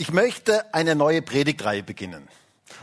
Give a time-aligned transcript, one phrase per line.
[0.00, 2.28] Ich möchte eine neue Predigtreihe beginnen.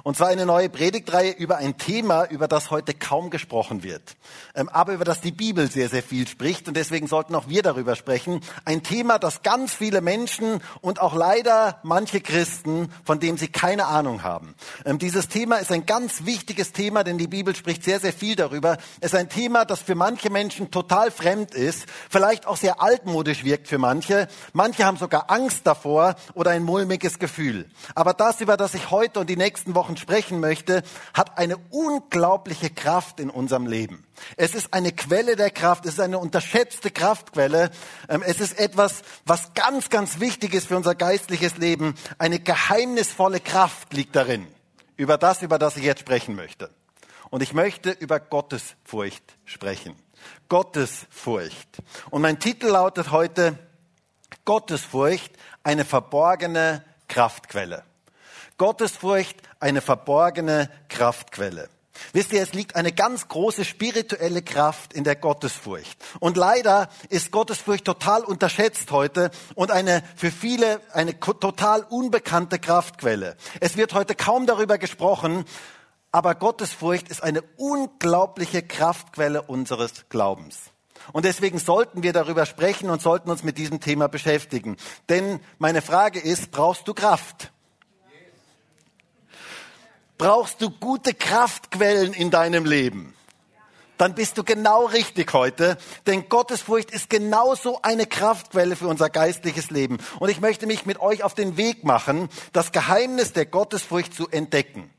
[0.03, 4.15] Und zwar eine neue Predigtreihe über ein Thema, über das heute kaum gesprochen wird,
[4.55, 6.67] ähm, aber über das die Bibel sehr, sehr viel spricht.
[6.67, 8.41] Und deswegen sollten auch wir darüber sprechen.
[8.65, 13.85] Ein Thema, das ganz viele Menschen und auch leider manche Christen, von dem sie keine
[13.85, 14.55] Ahnung haben.
[14.85, 18.35] Ähm, dieses Thema ist ein ganz wichtiges Thema, denn die Bibel spricht sehr, sehr viel
[18.35, 18.77] darüber.
[19.01, 23.43] Es ist ein Thema, das für manche Menschen total fremd ist, vielleicht auch sehr altmodisch
[23.43, 24.27] wirkt für manche.
[24.53, 27.67] Manche haben sogar Angst davor oder ein mulmiges Gefühl.
[27.93, 32.69] Aber das, über das ich heute und die nächsten Wochen sprechen möchte, hat eine unglaubliche
[32.69, 34.05] Kraft in unserem Leben.
[34.37, 37.69] Es ist eine Quelle der Kraft, es ist eine unterschätzte Kraftquelle.
[38.09, 41.95] Ähm, es ist etwas, was ganz, ganz wichtig ist für unser geistliches Leben.
[42.17, 44.47] Eine geheimnisvolle Kraft liegt darin.
[44.97, 46.69] Über das, über das ich jetzt sprechen möchte.
[47.29, 49.95] Und ich möchte über Gottesfurcht sprechen.
[50.47, 51.67] Gottesfurcht.
[52.09, 53.57] Und mein Titel lautet heute
[54.45, 57.83] Gottesfurcht, eine verborgene Kraftquelle.
[58.57, 61.69] Gottesfurcht eine verborgene Kraftquelle.
[62.13, 65.97] Wisst ihr, es liegt eine ganz große spirituelle Kraft in der Gottesfurcht.
[66.19, 73.37] Und leider ist Gottesfurcht total unterschätzt heute und eine für viele eine total unbekannte Kraftquelle.
[73.59, 75.45] Es wird heute kaum darüber gesprochen,
[76.11, 80.59] aber Gottesfurcht ist eine unglaubliche Kraftquelle unseres Glaubens.
[81.11, 84.77] Und deswegen sollten wir darüber sprechen und sollten uns mit diesem Thema beschäftigen.
[85.09, 87.51] Denn meine Frage ist, brauchst du Kraft?
[90.17, 93.13] Brauchst du gute Kraftquellen in deinem Leben.
[93.97, 99.69] Dann bist du genau richtig heute, denn Gottesfurcht ist genauso eine Kraftquelle für unser geistliches
[99.69, 99.99] Leben.
[100.19, 104.27] Und ich möchte mich mit euch auf den Weg machen, das Geheimnis der Gottesfurcht zu
[104.27, 104.89] entdecken.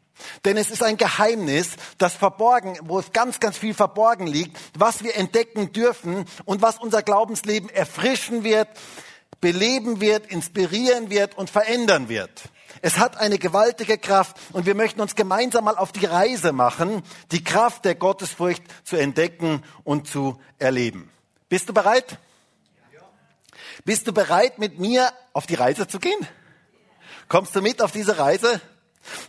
[0.46, 5.04] Denn es ist ein Geheimnis, das verborgen, wo es ganz, ganz viel verborgen liegt, was
[5.04, 8.68] wir entdecken dürfen und was unser Glaubensleben erfrischen wird,
[9.42, 12.44] beleben wird, inspirieren wird und verändern wird.
[12.82, 17.02] Es hat eine gewaltige Kraft und wir möchten uns gemeinsam mal auf die Reise machen,
[17.32, 21.10] die Kraft der Gottesfurcht zu entdecken und zu erleben.
[21.48, 22.18] Bist du bereit?
[23.84, 26.26] Bist du bereit, mit mir auf die Reise zu gehen?
[27.28, 28.60] Kommst du mit auf diese Reise?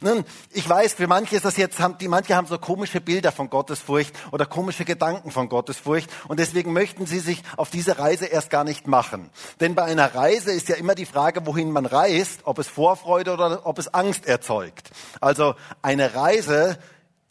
[0.02, 3.50] Nun, ich weiß, für manche ist das jetzt, die manche haben so komische Bilder von
[3.50, 8.50] Gottesfurcht oder komische Gedanken von Gottesfurcht und deswegen möchten sie sich auf diese Reise erst
[8.50, 9.30] gar nicht machen.
[9.60, 13.34] Denn bei einer Reise ist ja immer die Frage, wohin man reist, ob es Vorfreude
[13.34, 14.92] oder ob es Angst erzeugt.
[15.22, 16.78] Also eine Reise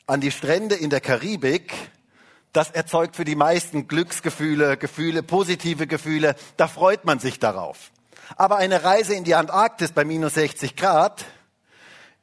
[0.07, 1.73] an die Strände in der Karibik,
[2.53, 7.91] das erzeugt für die meisten Glücksgefühle, Gefühle, positive Gefühle, da freut man sich darauf.
[8.37, 11.27] Aber eine Reise in die Antarktis bei minus 60 Grad,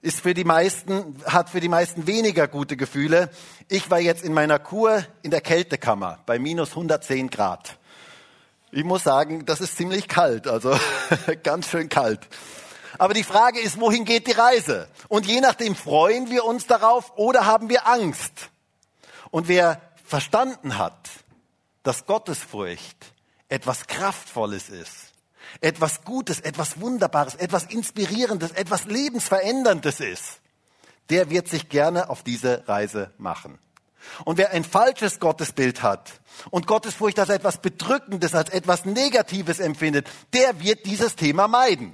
[0.04, 3.30] ist für die meisten, hat für die meisten weniger gute Gefühle.
[3.70, 7.80] Ich war jetzt in meiner Kur in der Kältekammer bei minus 110 Grad.
[8.72, 10.78] Ich muss sagen, das ist ziemlich kalt, also
[11.44, 12.20] ganz schön kalt.
[12.98, 14.90] Aber die Frage ist, wohin geht die Reise?
[15.08, 18.50] Und je nachdem freuen wir uns darauf oder haben wir Angst.
[19.32, 21.10] Und wer verstanden hat,
[21.84, 23.14] dass Gottesfurcht
[23.48, 25.13] etwas Kraftvolles ist,
[25.62, 30.42] etwas Gutes, etwas Wunderbares, etwas Inspirierendes, etwas Lebensveränderndes ist,
[31.10, 33.60] der wird sich gerne auf diese Reise machen.
[34.26, 40.10] Und wer ein falsches Gottesbild hat und Gottesfurcht als etwas Bedrückendes, als etwas Negatives empfindet,
[40.34, 41.94] der wird dieses Thema meiden.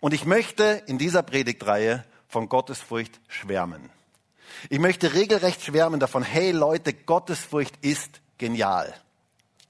[0.00, 3.90] Und ich möchte in dieser Predigtreihe von Gottesfurcht schwärmen.
[4.68, 8.94] Ich möchte regelrecht schwärmen davon, hey Leute, Gottesfurcht ist genial.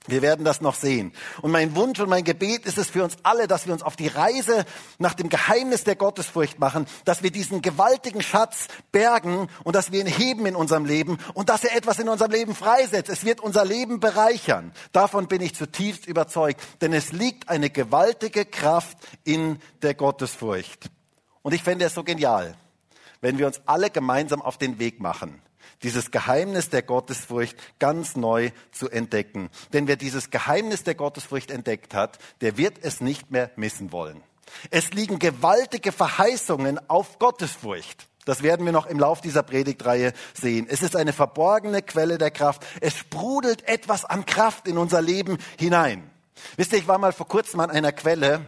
[0.07, 1.13] Wir werden das noch sehen.
[1.43, 3.97] Und mein Wunsch und mein Gebet ist es für uns alle, dass wir uns auf
[3.97, 4.65] die Reise
[4.99, 10.01] nach dem Geheimnis der Gottesfurcht machen, dass wir diesen gewaltigen Schatz bergen und dass wir
[10.01, 13.11] ihn heben in unserem Leben und dass er etwas in unserem Leben freisetzt.
[13.11, 14.73] Es wird unser Leben bereichern.
[14.93, 20.89] Davon bin ich zutiefst überzeugt, denn es liegt eine gewaltige Kraft in der Gottesfurcht.
[21.43, 22.55] Und ich fände es so genial,
[23.21, 25.43] wenn wir uns alle gemeinsam auf den Weg machen
[25.83, 29.51] dieses Geheimnis der Gottesfurcht ganz neu zu entdecken.
[29.73, 34.23] Denn wer dieses Geheimnis der Gottesfurcht entdeckt hat, der wird es nicht mehr missen wollen.
[34.71, 38.09] Es liegen gewaltige Verheißungen auf Gottesfurcht.
[38.25, 40.67] Das werden wir noch im Lauf dieser Predigtreihe sehen.
[40.69, 42.67] Es ist eine verborgene Quelle der Kraft.
[42.81, 46.11] Es sprudelt etwas an Kraft in unser Leben hinein.
[46.57, 48.45] Wisst ihr, ich war mal vor kurzem an einer Quelle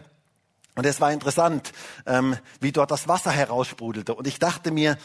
[0.75, 1.71] und es war interessant,
[2.05, 4.15] ähm, wie dort das Wasser heraussprudelte.
[4.15, 4.97] Und ich dachte mir,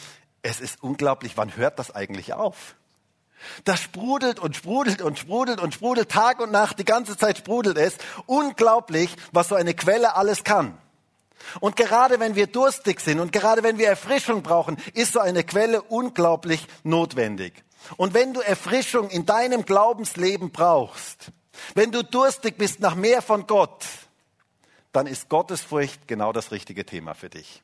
[0.43, 2.77] es ist unglaublich, wann hört das eigentlich auf?
[3.65, 7.79] Das sprudelt und sprudelt und sprudelt und sprudelt Tag und Nacht, die ganze Zeit sprudelt
[7.79, 7.97] es.
[8.27, 10.77] Unglaublich, was so eine Quelle alles kann.
[11.61, 15.45] Und gerade wenn wir durstig sind und gerade wenn wir Erfrischung brauchen, ist so eine
[15.45, 17.65] Quelle unglaublich notwendig.
[17.97, 21.31] Und wenn du Erfrischung in deinem Glaubensleben brauchst,
[21.75, 23.85] wenn du durstig bist nach mehr von Gott,
[24.93, 27.63] dann ist Gottesfurcht genau das richtige Thema für dich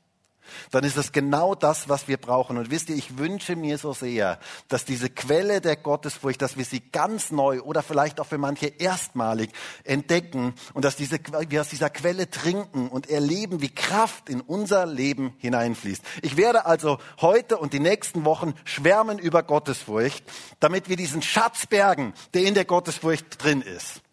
[0.70, 2.56] dann ist es genau das, was wir brauchen.
[2.56, 4.38] Und wisst ihr, ich wünsche mir so sehr,
[4.68, 8.66] dass diese Quelle der Gottesfurcht, dass wir sie ganz neu oder vielleicht auch für manche
[8.66, 9.50] erstmalig
[9.84, 11.18] entdecken und dass diese,
[11.48, 16.02] wir aus dieser Quelle trinken und erleben, wie Kraft in unser Leben hineinfließt.
[16.22, 20.24] Ich werde also heute und die nächsten Wochen schwärmen über Gottesfurcht,
[20.60, 24.03] damit wir diesen Schatz bergen, der in der Gottesfurcht drin ist.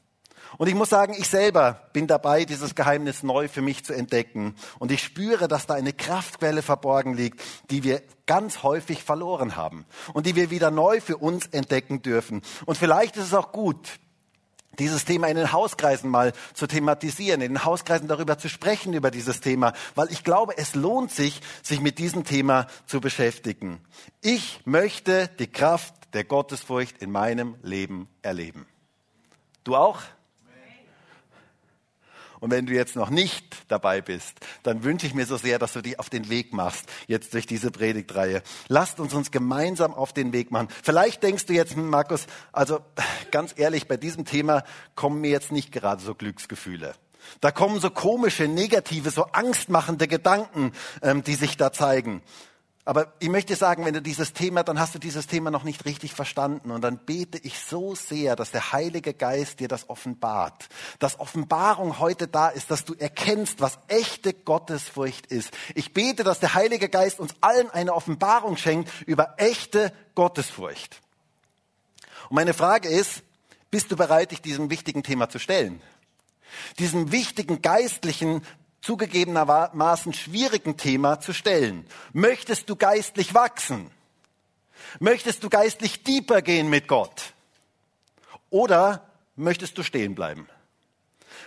[0.62, 4.54] Und ich muss sagen, ich selber bin dabei, dieses Geheimnis neu für mich zu entdecken.
[4.78, 7.42] Und ich spüre, dass da eine Kraftquelle verborgen liegt,
[7.72, 12.44] die wir ganz häufig verloren haben und die wir wieder neu für uns entdecken dürfen.
[12.68, 13.98] Und vielleicht ist es auch gut,
[14.78, 19.10] dieses Thema in den Hauskreisen mal zu thematisieren, in den Hauskreisen darüber zu sprechen, über
[19.10, 23.82] dieses Thema, weil ich glaube, es lohnt sich, sich mit diesem Thema zu beschäftigen.
[24.22, 28.68] Ich möchte die Kraft der Gottesfurcht in meinem Leben erleben.
[29.64, 30.02] Du auch?
[32.42, 34.34] Und wenn du jetzt noch nicht dabei bist,
[34.64, 37.46] dann wünsche ich mir so sehr, dass du dich auf den Weg machst, jetzt durch
[37.46, 38.42] diese Predigtreihe.
[38.68, 40.68] Lasst uns uns gemeinsam auf den Weg machen.
[40.82, 42.80] Vielleicht denkst du jetzt, hm, Markus, also
[43.30, 44.64] ganz ehrlich, bei diesem Thema
[44.96, 46.96] kommen mir jetzt nicht gerade so Glücksgefühle.
[47.42, 50.72] Da kommen so komische, negative, so angstmachende Gedanken,
[51.04, 52.24] ähm, die sich da zeigen.
[52.92, 55.86] Aber ich möchte sagen, wenn du dieses Thema, dann hast du dieses Thema noch nicht
[55.86, 56.72] richtig verstanden.
[56.72, 60.68] Und dann bete ich so sehr, dass der Heilige Geist dir das offenbart.
[61.00, 65.52] Dass Offenbarung heute da ist, dass du erkennst, was echte Gottesfurcht ist.
[65.74, 71.00] Ich bete, dass der Heilige Geist uns allen eine Offenbarung schenkt über echte Gottesfurcht.
[72.28, 73.24] Und meine Frage ist,
[73.70, 75.82] bist du bereit, dich diesem wichtigen Thema zu stellen?
[76.78, 78.42] Diesem wichtigen geistlichen
[78.82, 81.86] zugegebenermaßen schwierigen Thema zu stellen.
[82.14, 83.92] Möchtest du geistlich wachsen?
[85.00, 87.34] Möchtest du geistlich tiefer gehen mit Gott?
[88.50, 90.48] Oder möchtest du stehen bleiben?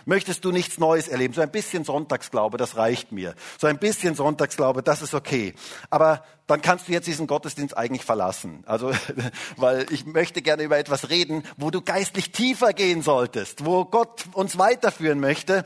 [0.07, 1.33] Möchtest du nichts Neues erleben?
[1.33, 3.33] So ein bisschen Sonntagsglaube, das reicht mir.
[3.59, 5.53] So ein bisschen Sonntagsglaube, das ist okay.
[5.89, 8.63] Aber dann kannst du jetzt diesen Gottesdienst eigentlich verlassen.
[8.67, 8.91] Also,
[9.57, 14.25] weil ich möchte gerne über etwas reden, wo du geistlich tiefer gehen solltest, wo Gott
[14.33, 15.63] uns weiterführen möchte.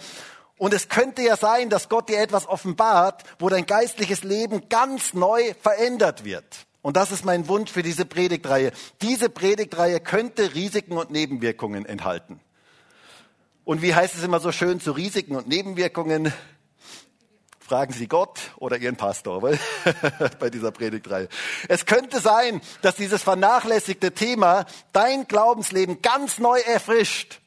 [0.60, 5.14] Und es könnte ja sein, dass Gott dir etwas offenbart, wo dein geistliches Leben ganz
[5.14, 6.68] neu verändert wird.
[6.82, 8.74] Und das ist mein Wunsch für diese Predigtreihe.
[9.02, 12.42] Diese Predigtreihe könnte Risiken und Nebenwirkungen enthalten.
[13.64, 16.34] Und wie heißt es immer so schön zu Risiken und Nebenwirkungen?
[17.62, 19.42] Fragen Sie Gott oder Ihren Pastor
[20.40, 21.30] bei dieser Predigtreihe.
[21.70, 27.40] Es könnte sein, dass dieses vernachlässigte Thema dein Glaubensleben ganz neu erfrischt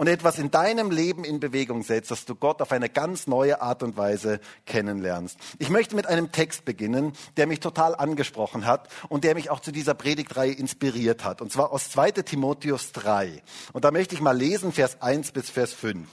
[0.00, 3.60] und etwas in deinem Leben in Bewegung setzt, dass du Gott auf eine ganz neue
[3.60, 5.36] Art und Weise kennenlernst.
[5.58, 9.60] Ich möchte mit einem Text beginnen, der mich total angesprochen hat und der mich auch
[9.60, 11.42] zu dieser Predigtreihe inspiriert hat.
[11.42, 13.42] Und zwar aus 2 Timotheus 3.
[13.74, 16.08] Und da möchte ich mal lesen, Vers 1 bis Vers 5.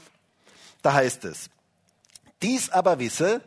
[0.82, 1.50] Da heißt es,
[2.42, 3.40] dies aber wisse,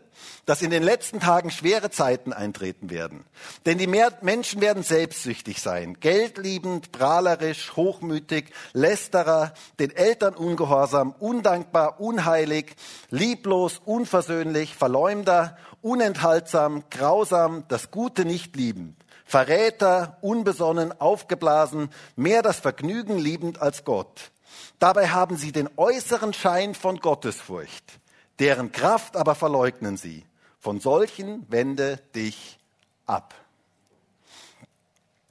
[0.47, 3.25] dass in den letzten Tagen schwere Zeiten eintreten werden.
[3.67, 12.75] Denn die Menschen werden selbstsüchtig sein, geldliebend, prahlerisch, hochmütig, lästerer, den Eltern ungehorsam, undankbar, unheilig,
[13.11, 23.19] lieblos, unversöhnlich, verleumder, unenthaltsam, grausam, das Gute nicht liebend, Verräter, unbesonnen, aufgeblasen, mehr das Vergnügen
[23.19, 24.33] liebend als Gott.
[24.81, 28.00] Dabei haben sie den äußeren Schein von Gottesfurcht
[28.41, 30.25] deren Kraft aber verleugnen sie.
[30.59, 32.59] Von solchen wende dich
[33.07, 33.35] ab.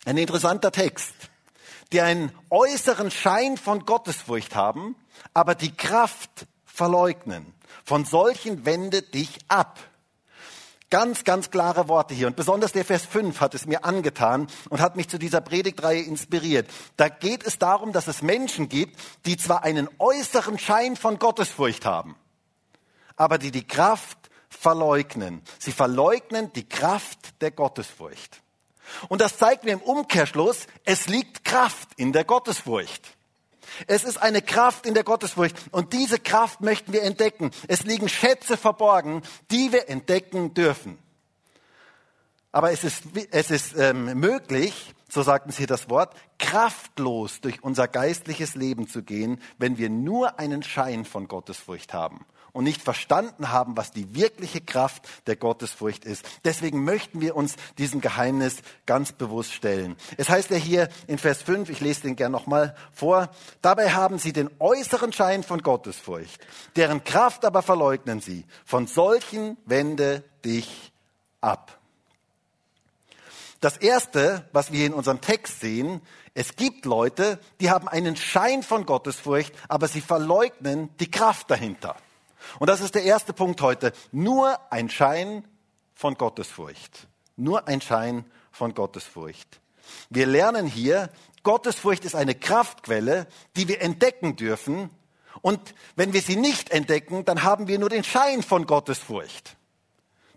[0.05, 1.13] Ein interessanter Text,
[1.91, 4.95] die einen äußeren Schein von Gottesfurcht haben,
[5.33, 7.53] aber die Kraft verleugnen.
[7.83, 9.79] Von solchen wende dich ab.
[10.89, 12.25] Ganz, ganz klare Worte hier.
[12.25, 16.01] Und besonders der Vers 5 hat es mir angetan und hat mich zu dieser Predigtreihe
[16.01, 16.67] inspiriert.
[16.97, 21.85] Da geht es darum, dass es Menschen gibt, die zwar einen äußeren Schein von Gottesfurcht
[21.85, 22.15] haben,
[23.19, 24.17] aber die die Kraft
[24.49, 25.43] verleugnen.
[25.59, 28.41] Sie verleugnen die Kraft der Gottesfurcht.
[29.09, 33.15] Und das zeigt mir im Umkehrschluss, es liegt Kraft in der Gottesfurcht.
[33.87, 37.51] Es ist eine Kraft in der Gottesfurcht und diese Kraft möchten wir entdecken.
[37.67, 39.21] Es liegen Schätze verborgen,
[39.51, 40.97] die wir entdecken dürfen.
[42.51, 47.87] Aber es ist, es ist ähm, möglich, so sagten sie das Wort, kraftlos durch unser
[47.87, 53.51] geistliches Leben zu gehen, wenn wir nur einen Schein von Gottesfurcht haben und nicht verstanden
[53.51, 56.25] haben, was die wirkliche Kraft der Gottesfurcht ist.
[56.43, 59.95] Deswegen möchten wir uns diesem Geheimnis ganz bewusst stellen.
[60.17, 63.29] Es heißt ja hier in Vers 5, ich lese den gern nochmal vor,
[63.61, 68.45] dabei haben sie den äußeren Schein von Gottesfurcht, deren Kraft aber verleugnen sie.
[68.65, 70.91] Von solchen wende dich
[71.41, 71.79] ab.
[73.61, 76.01] Das erste, was wir in unserem Text sehen,
[76.33, 81.97] es gibt Leute, die haben einen Schein von Gottesfurcht, aber sie verleugnen die Kraft dahinter.
[82.59, 83.93] Und das ist der erste Punkt heute.
[84.11, 85.47] Nur ein Schein
[85.93, 87.07] von Gottesfurcht.
[87.35, 89.59] Nur ein Schein von Gottesfurcht.
[90.09, 91.09] Wir lernen hier,
[91.43, 94.89] Gottesfurcht ist eine Kraftquelle, die wir entdecken dürfen.
[95.41, 99.55] Und wenn wir sie nicht entdecken, dann haben wir nur den Schein von Gottesfurcht.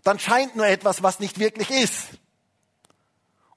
[0.03, 2.09] Dann scheint nur etwas, was nicht wirklich ist.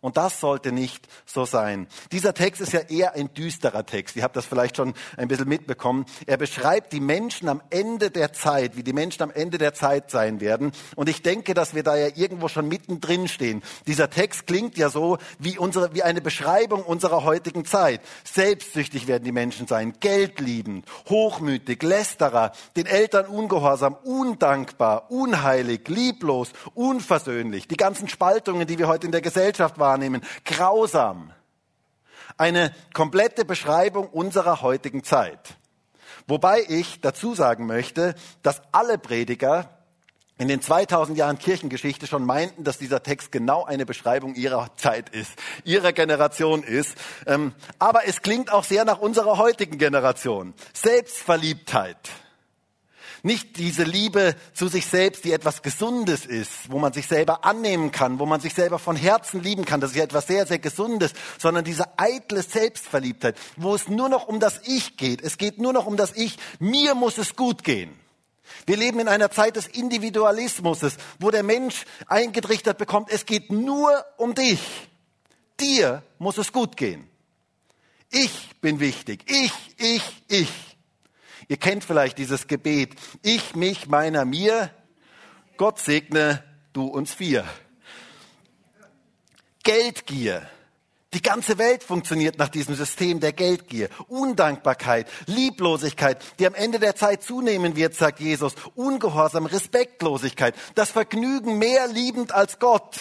[0.07, 1.89] Und das sollte nicht so sein.
[2.13, 4.15] Dieser Text ist ja eher ein düsterer Text.
[4.15, 6.07] Ihr habt das vielleicht schon ein bisschen mitbekommen.
[6.27, 10.13] Er beschreibt die Menschen am Ende der Zeit, wie die Menschen am Ende der Zeit
[10.13, 10.71] sein werden.
[10.95, 13.65] Und ich denke, dass wir da ja irgendwo schon mittendrin stehen.
[13.89, 18.01] Dieser Text klingt ja so wie, unsere, wie eine Beschreibung unserer heutigen Zeit.
[18.23, 27.67] Selbstsüchtig werden die Menschen sein, geldliebend, hochmütig, lästerer, den Eltern ungehorsam, undankbar, unheilig, lieblos, unversöhnlich.
[27.67, 30.23] Die ganzen Spaltungen, die wir heute in der Gesellschaft wahrnehmen wahrnehmen.
[30.45, 31.33] Grausam.
[32.37, 35.57] Eine komplette Beschreibung unserer heutigen Zeit.
[36.27, 39.71] Wobei ich dazu sagen möchte, dass alle Prediger
[40.39, 45.09] in den 2000 Jahren Kirchengeschichte schon meinten, dass dieser Text genau eine Beschreibung ihrer Zeit
[45.09, 45.33] ist,
[45.65, 46.95] ihrer Generation ist.
[47.27, 50.53] Ähm, aber es klingt auch sehr nach unserer heutigen Generation.
[50.75, 51.97] Selbstverliebtheit
[53.27, 57.91] nicht diese Liebe zu sich selbst, die etwas Gesundes ist, wo man sich selber annehmen
[57.91, 59.81] kann, wo man sich selber von Herzen lieben kann.
[59.81, 64.29] Das ist ja etwas sehr, sehr Gesundes, sondern diese eitle Selbstverliebtheit, wo es nur noch
[64.29, 65.21] um das Ich geht.
[65.21, 66.39] Es geht nur noch um das Ich.
[66.59, 67.91] Mir muss es gut gehen.
[68.65, 70.79] Wir leben in einer Zeit des Individualismus,
[71.19, 74.61] wo der Mensch eingetrichtert bekommt, es geht nur um dich.
[75.61, 77.09] Dir muss es gut gehen.
[78.11, 79.25] Ich bin wichtig.
[79.27, 80.49] Ich, ich, ich.
[81.49, 82.95] Ihr kennt vielleicht dieses Gebet.
[83.23, 84.71] Ich, mich, meiner, mir.
[85.57, 87.45] Gott segne du uns vier.
[89.63, 90.49] Geldgier.
[91.15, 93.89] Die ganze Welt funktioniert nach diesem System der Geldgier.
[94.09, 98.55] Undankbarkeit, Lieblosigkeit, die am Ende der Zeit zunehmen wird, sagt Jesus.
[98.75, 100.55] Ungehorsam, Respektlosigkeit.
[100.75, 103.01] Das Vergnügen mehr liebend als Gott.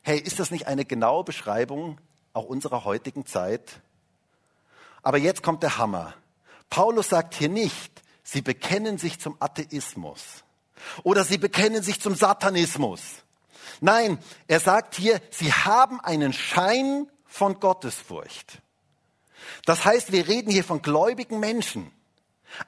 [0.00, 1.98] Hey, ist das nicht eine genaue Beschreibung
[2.32, 3.80] auch unserer heutigen Zeit?
[5.02, 6.14] Aber jetzt kommt der Hammer.
[6.72, 10.22] Paulus sagt hier nicht, sie bekennen sich zum Atheismus
[11.02, 13.02] oder sie bekennen sich zum Satanismus.
[13.82, 18.62] Nein, er sagt hier, sie haben einen Schein von Gottesfurcht.
[19.66, 21.92] Das heißt, wir reden hier von gläubigen Menschen.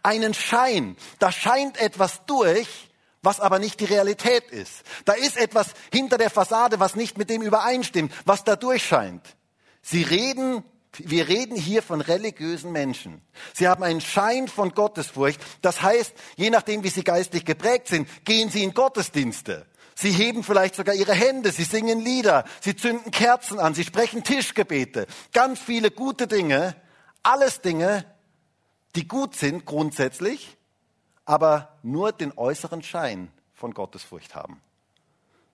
[0.03, 0.99] Einen Schein.
[1.19, 2.91] Da scheint etwas durch,
[3.23, 4.83] was aber nicht die Realität ist.
[5.07, 9.35] Da ist etwas hinter der Fassade, was nicht mit dem übereinstimmt, was da durchscheint.
[9.81, 10.63] Sie reden
[10.99, 13.23] wir reden hier von religiösen Menschen.
[13.53, 15.41] Sie haben einen Schein von Gottesfurcht.
[15.63, 19.67] Das heißt, je nachdem, wie sie geistlich geprägt sind, gehen sie in Gottesdienste.
[19.95, 24.25] Sie heben vielleicht sogar ihre Hände, sie singen Lieder, sie zünden Kerzen an, sie sprechen
[24.25, 25.07] Tischgebete.
[25.33, 26.75] Ganz viele gute Dinge.
[27.23, 28.05] Alles Dinge,
[28.97, 30.57] die gut sind grundsätzlich,
[31.25, 34.61] aber nur den äußeren Schein von Gottesfurcht haben.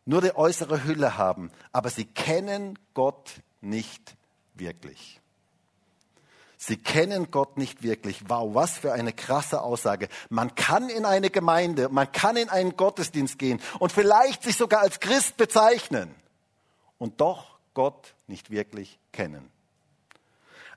[0.06, 4.16] Nur die äußere Hülle haben, aber sie kennen Gott nicht
[4.54, 5.19] wirklich.
[6.62, 8.28] Sie kennen Gott nicht wirklich.
[8.28, 10.08] Wow, was für eine krasse Aussage.
[10.28, 14.82] Man kann in eine Gemeinde, man kann in einen Gottesdienst gehen und vielleicht sich sogar
[14.82, 16.14] als Christ bezeichnen
[16.98, 19.50] und doch Gott nicht wirklich kennen.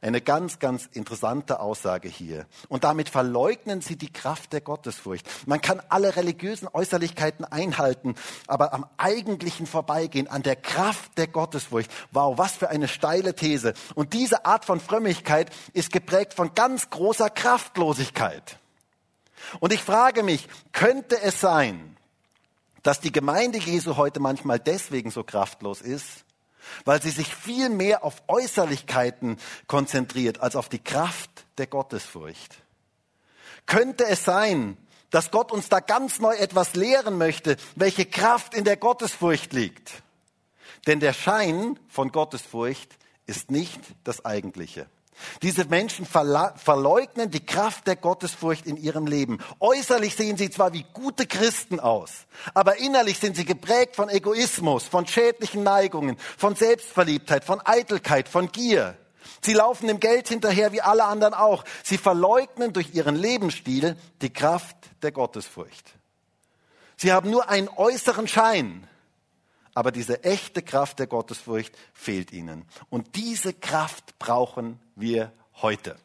[0.03, 2.45] Eine ganz, ganz interessante Aussage hier.
[2.67, 5.25] Und damit verleugnen sie die Kraft der Gottesfurcht.
[5.47, 11.89] Man kann alle religiösen Äußerlichkeiten einhalten, aber am eigentlichen vorbeigehen, an der Kraft der Gottesfurcht.
[12.11, 13.75] Wow, was für eine steile These.
[13.95, 18.59] Und diese Art von Frömmigkeit ist geprägt von ganz großer Kraftlosigkeit.
[19.61, 21.95] Und ich frage mich, könnte es sein,
[22.81, 26.25] dass die Gemeinde Jesu heute manchmal deswegen so kraftlos ist,
[26.85, 32.57] weil sie sich viel mehr auf Äußerlichkeiten konzentriert als auf die Kraft der Gottesfurcht.
[33.65, 34.77] Könnte es sein,
[35.09, 40.03] dass Gott uns da ganz neu etwas lehren möchte, welche Kraft in der Gottesfurcht liegt?
[40.87, 44.87] Denn der Schein von Gottesfurcht ist nicht das Eigentliche.
[45.41, 49.39] Diese Menschen verleugnen die Kraft der Gottesfurcht in ihrem Leben.
[49.59, 52.11] Äußerlich sehen sie zwar wie gute Christen aus,
[52.53, 58.51] aber innerlich sind sie geprägt von Egoismus, von schädlichen Neigungen, von Selbstverliebtheit, von Eitelkeit, von
[58.51, 58.97] Gier.
[59.41, 61.63] Sie laufen dem Geld hinterher wie alle anderen auch.
[61.83, 65.95] Sie verleugnen durch ihren Lebensstil die Kraft der Gottesfurcht.
[66.95, 68.87] Sie haben nur einen äußeren Schein,
[69.73, 72.65] aber diese echte Kraft der Gottesfurcht fehlt ihnen.
[72.89, 75.97] Und diese Kraft brauchen wir heute.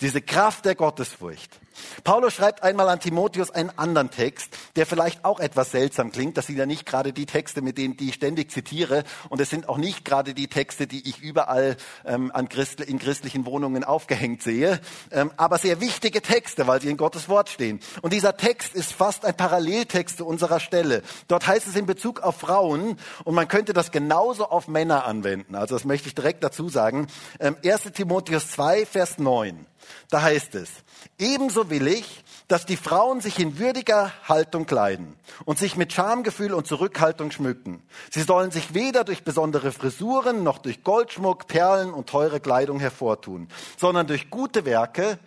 [0.00, 1.58] Diese Kraft der Gottesfurcht.
[2.04, 6.36] Paulus schreibt einmal an Timotheus einen anderen Text, der vielleicht auch etwas seltsam klingt.
[6.36, 9.04] Das sind ja nicht gerade die Texte, mit denen die ich ständig zitiere.
[9.28, 12.98] Und es sind auch nicht gerade die Texte, die ich überall ähm, an Christ, in
[12.98, 14.80] christlichen Wohnungen aufgehängt sehe.
[15.10, 17.80] Ähm, aber sehr wichtige Texte, weil sie in Gottes Wort stehen.
[18.02, 21.02] Und dieser Text ist fast ein Paralleltext zu unserer Stelle.
[21.28, 25.54] Dort heißt es in Bezug auf Frauen, und man könnte das genauso auf Männer anwenden.
[25.54, 27.06] Also das möchte ich direkt dazu sagen.
[27.40, 29.66] Ähm, 1 Timotheus 2, Vers 9.
[30.08, 30.70] Da heißt es,
[31.18, 36.52] ebenso will ich, dass die Frauen sich in würdiger Haltung kleiden und sich mit Schamgefühl
[36.52, 37.82] und Zurückhaltung schmücken.
[38.10, 43.48] Sie sollen sich weder durch besondere Frisuren noch durch Goldschmuck, Perlen und teure Kleidung hervortun,
[43.78, 45.18] sondern durch gute Werke,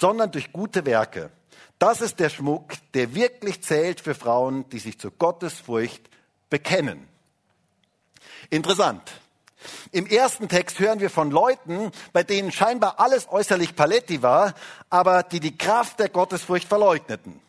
[0.00, 1.30] sondern durch gute Werke.
[1.78, 6.02] Das ist der Schmuck, der wirklich zählt für Frauen, die sich zur Gottesfurcht
[6.50, 7.06] bekennen.
[8.50, 9.02] Interessant.
[9.90, 14.54] Im ersten Text hören wir von Leuten, bei denen scheinbar alles äußerlich paletti war,
[14.90, 17.40] aber die die Kraft der Gottesfurcht verleugneten.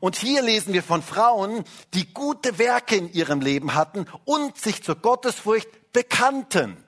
[0.00, 1.64] Und hier lesen wir von Frauen,
[1.94, 6.82] die gute Werke in ihrem Leben hatten und sich zur Gottesfurcht bekannten.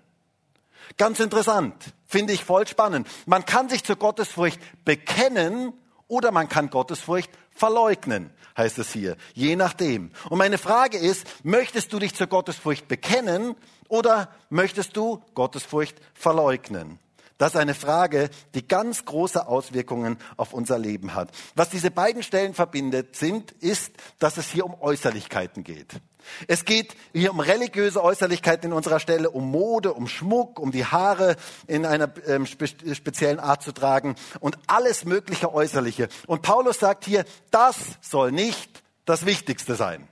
[0.97, 1.75] Ganz interessant,
[2.07, 3.09] finde ich voll spannend.
[3.27, 5.73] Man kann sich zur Gottesfurcht bekennen
[6.09, 10.11] oder man kann Gottesfurcht verleugnen, heißt es hier, je nachdem.
[10.29, 13.55] Und meine Frage ist, möchtest du dich zur Gottesfurcht bekennen
[13.89, 16.99] oder möchtest du Gottesfurcht verleugnen?
[17.39, 21.31] Das ist eine Frage, die ganz große Auswirkungen auf unser Leben hat.
[21.57, 26.01] Was diese beiden Stellen verbindet, sind, ist, dass es hier um Äußerlichkeiten geht.
[26.47, 30.85] Es geht hier um religiöse Äußerlichkeiten in unserer Stelle, um Mode, um Schmuck, um die
[30.85, 36.09] Haare in einer ähm, spe speziellen Art zu tragen und alles mögliche Äußerliche.
[36.27, 40.09] Und Paulus sagt hier, das soll nicht das Wichtigste sein.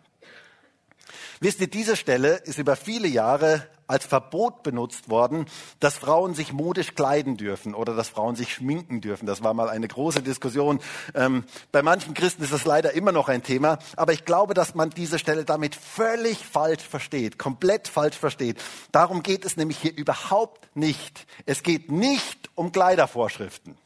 [1.43, 5.47] Wisst ihr, diese Stelle ist über viele Jahre als Verbot benutzt worden,
[5.81, 9.27] dass Frauen sich modisch kleiden dürfen oder dass Frauen sich schminken dürfen.
[9.27, 10.79] Das war mal eine große Diskussion.
[11.17, 14.77] Ähm, bei manchen Christen ist das leider immer noch ein Thema, aber ich glaube, dass
[14.77, 18.63] man diese Stelle damit völlig falsch versteht, komplett falsch versteht.
[18.93, 21.27] Darum geht es nämlich hier überhaupt nicht.
[21.45, 23.77] Es geht nicht um Kleidervorschriften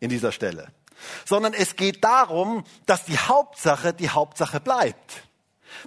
[0.00, 0.68] in dieser Stelle,
[1.26, 5.26] sondern es geht darum, dass die Hauptsache die Hauptsache bleibt.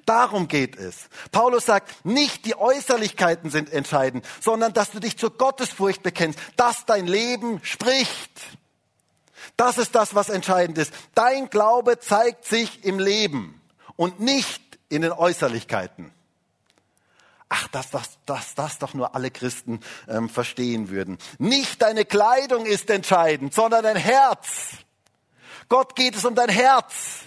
[0.06, 1.10] Darum geht es.
[1.32, 6.86] Paulus sagt, nicht die Äußerlichkeiten sind entscheidend, sondern dass du dich zur Gottesfurcht bekennst, dass
[6.86, 8.32] dein Leben spricht.
[9.58, 10.94] Das ist das, was entscheidend ist.
[11.16, 13.62] Dein Glaube zeigt sich im Leben
[13.96, 16.12] und nicht in den Äußerlichkeiten.
[17.50, 21.18] Ach, dass das, das, das doch nur alle Christen ähm, verstehen würden.
[21.40, 24.48] Nicht deine Kleidung ist entscheidend, sondern dein Herz.
[25.68, 27.24] Gott geht es um dein Herz.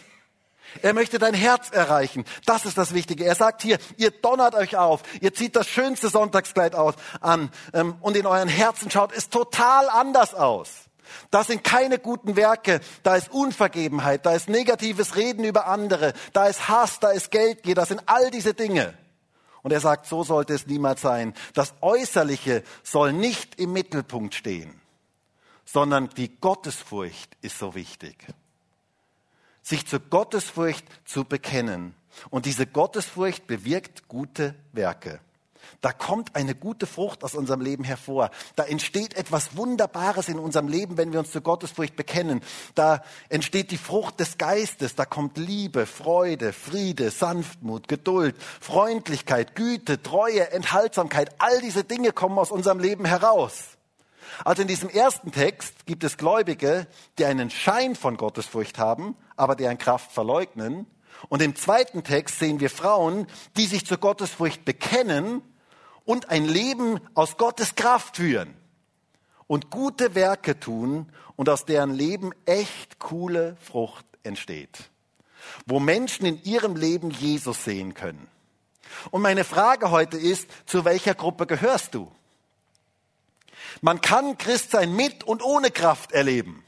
[0.80, 2.24] Er möchte dein Herz erreichen.
[2.46, 3.24] Das ist das Wichtige.
[3.24, 7.96] Er sagt hier, ihr donnert euch auf, ihr zieht das schönste Sonntagskleid aus, an ähm,
[8.00, 10.70] und in euren Herzen schaut es total anders aus.
[11.30, 16.46] Das sind keine guten Werke, da ist Unvergebenheit, da ist negatives Reden über andere, da
[16.46, 18.94] ist Hass, da ist Geldgier, das sind all diese Dinge.
[19.62, 21.34] Und er sagt, so sollte es niemals sein.
[21.54, 24.80] Das Äußerliche soll nicht im Mittelpunkt stehen,
[25.64, 28.26] sondern die Gottesfurcht ist so wichtig
[29.62, 31.94] sich zur Gottesfurcht zu bekennen.
[32.30, 35.20] Und diese Gottesfurcht bewirkt gute Werke.
[35.80, 38.30] Da kommt eine gute Frucht aus unserem Leben hervor.
[38.56, 42.40] Da entsteht etwas Wunderbares in unserem Leben, wenn wir uns zur Gottesfurcht bekennen.
[42.74, 44.94] Da entsteht die Frucht des Geistes.
[44.94, 51.34] Da kommt Liebe, Freude, Friede, Sanftmut, Geduld, Freundlichkeit, Güte, Treue, Enthaltsamkeit.
[51.38, 53.76] All diese Dinge kommen aus unserem Leben heraus.
[54.44, 56.86] Also in diesem ersten Text gibt es Gläubige,
[57.18, 60.86] die einen Schein von Gottesfurcht haben, aber deren Kraft verleugnen.
[61.28, 65.42] Und im zweiten Text sehen wir Frauen, die sich zur Gottesfurcht bekennen
[66.04, 68.54] und ein Leben aus Gottes Kraft führen
[69.46, 74.90] und gute Werke tun und aus deren Leben echt coole Frucht entsteht,
[75.66, 78.28] wo Menschen in ihrem Leben Jesus sehen können.
[79.10, 82.10] Und meine Frage heute ist, zu welcher Gruppe gehörst du?
[83.82, 86.64] Man kann Christsein mit und ohne Kraft erleben.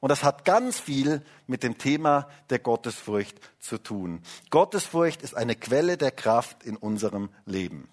[0.00, 4.22] Und das hat ganz viel mit dem Thema der Gottesfurcht zu tun.
[4.48, 7.86] Gottesfurcht ist eine Quelle der Kraft in unserem Leben.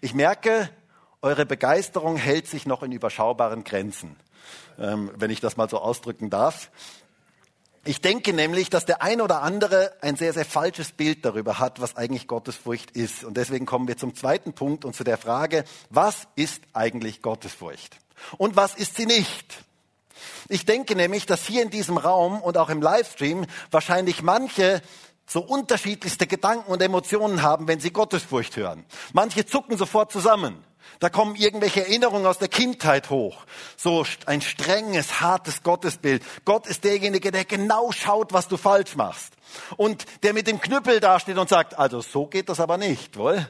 [0.00, 0.68] Ich merke,
[1.22, 4.16] eure Begeisterung hält sich noch in überschaubaren Grenzen,
[4.76, 6.72] ähm, wenn ich das mal so ausdrücken darf.
[7.84, 11.80] Ich denke nämlich, dass der ein oder andere ein sehr, sehr falsches Bild darüber hat,
[11.80, 13.24] was eigentlich Gottesfurcht ist.
[13.24, 17.96] Und deswegen kommen wir zum zweiten Punkt und zu der Frage, was ist eigentlich Gottesfurcht?
[18.36, 19.64] Und was ist sie nicht?
[20.48, 24.82] Ich denke nämlich, dass hier in diesem Raum und auch im Livestream wahrscheinlich manche
[25.26, 28.84] so unterschiedlichste Gedanken und Emotionen haben, wenn sie Gottesfurcht hören.
[29.12, 30.64] Manche zucken sofort zusammen.
[31.00, 33.44] Da kommen irgendwelche Erinnerungen aus der Kindheit hoch.
[33.76, 36.22] So ein strenges, hartes Gottesbild.
[36.44, 39.34] Gott ist derjenige, der genau schaut, was du falsch machst.
[39.76, 43.48] Und der mit dem Knüppel dasteht und sagt, also so geht das aber nicht, wohl?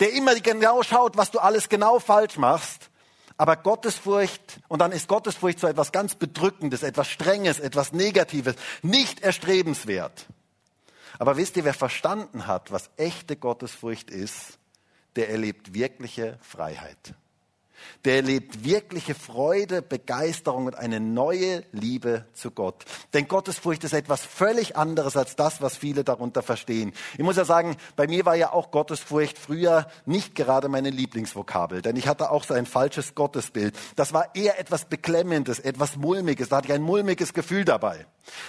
[0.00, 2.88] Der immer genau schaut, was du alles genau falsch machst.
[3.36, 9.20] Aber Gottesfurcht, und dann ist Gottesfurcht so etwas ganz Bedrückendes, etwas Strenges, etwas Negatives, nicht
[9.20, 10.26] erstrebenswert.
[11.18, 14.58] Aber wisst ihr, wer verstanden hat, was echte Gottesfurcht ist,
[15.16, 17.14] der erlebt wirkliche Freiheit.
[18.04, 22.84] Der erlebt wirkliche Freude, Begeisterung und eine neue Liebe zu Gott.
[23.14, 26.92] Denn Gottesfurcht ist etwas völlig anderes als das, was viele darunter verstehen.
[27.14, 31.82] Ich muss ja sagen, bei mir war ja auch Gottesfurcht früher nicht gerade meine Lieblingsvokabel,
[31.82, 33.76] denn ich hatte auch so ein falsches Gottesbild.
[33.96, 36.48] Das war eher etwas Beklemmendes, etwas Mulmiges.
[36.48, 38.06] Da hatte ich ein mulmiges Gefühl dabei.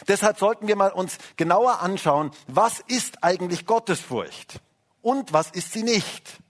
[0.07, 4.61] Deshalb sollten wir mal uns genauer anschauen, was ist eigentlich Gottesfurcht
[5.01, 6.42] und was ist sie nicht.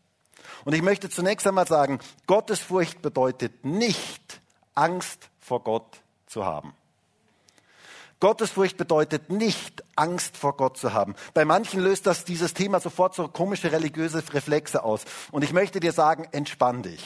[0.66, 4.42] Und ich möchte zunächst einmal sagen, Gottesfurcht bedeutet nicht,
[4.76, 6.74] Angst vor Gott zu haben.
[8.20, 11.14] Gottesfurcht bedeutet nicht, Angst vor Gott zu haben.
[11.34, 15.04] Bei manchen löst das dieses Thema sofort so komische religiöse Reflexe aus.
[15.32, 17.04] Und ich möchte dir sagen, entspann dich.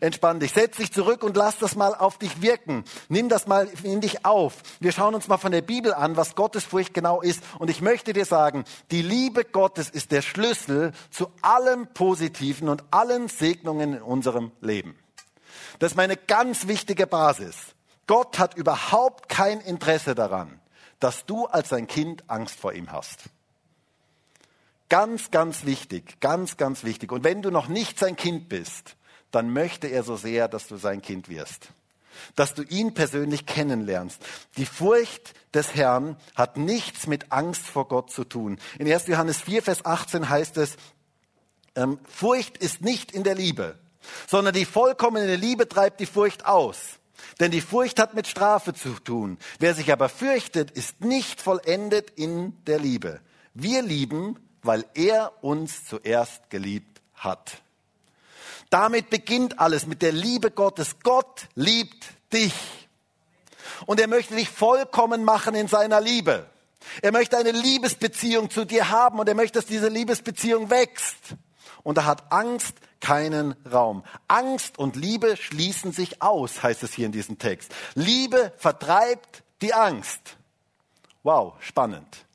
[0.00, 2.84] Entspann dich, setz dich zurück und lass das mal auf dich wirken.
[3.08, 4.54] Nimm das mal in dich auf.
[4.80, 7.42] Wir schauen uns mal von der Bibel an, was Gottesfurcht genau ist.
[7.58, 12.84] Und ich möchte dir sagen, die Liebe Gottes ist der Schlüssel zu allem Positiven und
[12.90, 14.96] allen Segnungen in unserem Leben.
[15.78, 17.56] Das ist meine ganz wichtige Basis.
[18.06, 20.60] Gott hat überhaupt kein Interesse daran,
[21.00, 23.24] dass du als sein Kind Angst vor ihm hast.
[24.88, 27.10] Ganz, ganz wichtig, ganz, ganz wichtig.
[27.10, 28.96] Und wenn du noch nicht sein Kind bist,
[29.36, 31.68] dann möchte er so sehr, dass du sein Kind wirst.
[32.36, 34.18] Dass du ihn persönlich kennenlernst.
[34.56, 38.58] Die Furcht des Herrn hat nichts mit Angst vor Gott zu tun.
[38.78, 39.08] In 1.
[39.08, 40.78] Johannes 4, Vers 18 heißt es,
[41.74, 43.78] ähm, Furcht ist nicht in der Liebe,
[44.26, 46.78] sondern die vollkommene Liebe treibt die Furcht aus.
[47.38, 49.36] Denn die Furcht hat mit Strafe zu tun.
[49.58, 53.20] Wer sich aber fürchtet, ist nicht vollendet in der Liebe.
[53.52, 57.60] Wir lieben, weil er uns zuerst geliebt hat.
[58.70, 60.96] Damit beginnt alles mit der Liebe Gottes.
[61.02, 62.54] Gott liebt dich.
[63.86, 66.46] Und er möchte dich vollkommen machen in seiner Liebe.
[67.02, 71.36] Er möchte eine Liebesbeziehung zu dir haben und er möchte, dass diese Liebesbeziehung wächst.
[71.82, 74.02] Und er hat Angst keinen Raum.
[74.28, 77.72] Angst und Liebe schließen sich aus, heißt es hier in diesem Text.
[77.94, 80.36] Liebe vertreibt die Angst.
[81.22, 82.25] Wow, spannend.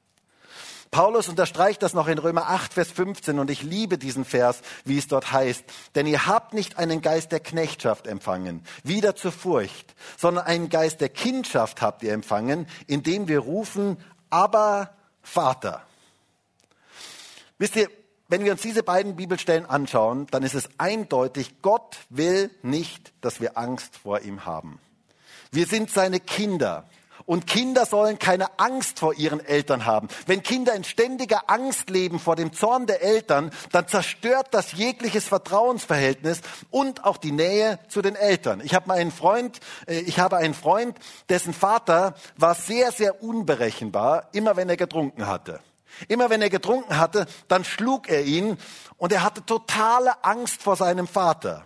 [0.91, 4.97] Paulus unterstreicht das noch in Römer 8, Vers 15 und ich liebe diesen Vers, wie
[4.97, 5.63] es dort heißt.
[5.95, 10.99] Denn ihr habt nicht einen Geist der Knechtschaft empfangen, wieder zur Furcht, sondern einen Geist
[10.99, 13.97] der Kindschaft habt ihr empfangen, indem wir rufen,
[14.29, 15.81] aber Vater.
[17.57, 17.89] Wisst ihr,
[18.27, 23.39] wenn wir uns diese beiden Bibelstellen anschauen, dann ist es eindeutig, Gott will nicht, dass
[23.39, 24.79] wir Angst vor ihm haben.
[25.51, 26.89] Wir sind seine Kinder.
[27.25, 30.07] Und Kinder sollen keine Angst vor ihren Eltern haben.
[30.25, 35.27] Wenn Kinder in ständiger Angst leben vor dem Zorn der Eltern, dann zerstört das jegliches
[35.27, 38.61] Vertrauensverhältnis und auch die Nähe zu den Eltern.
[38.63, 40.97] Ich habe einen Freund, äh, ich habe einen Freund,
[41.29, 45.59] dessen Vater war sehr, sehr unberechenbar, immer wenn er getrunken hatte.
[46.07, 48.57] Immer wenn er getrunken hatte, dann schlug er ihn
[48.97, 51.65] und er hatte totale Angst vor seinem Vater.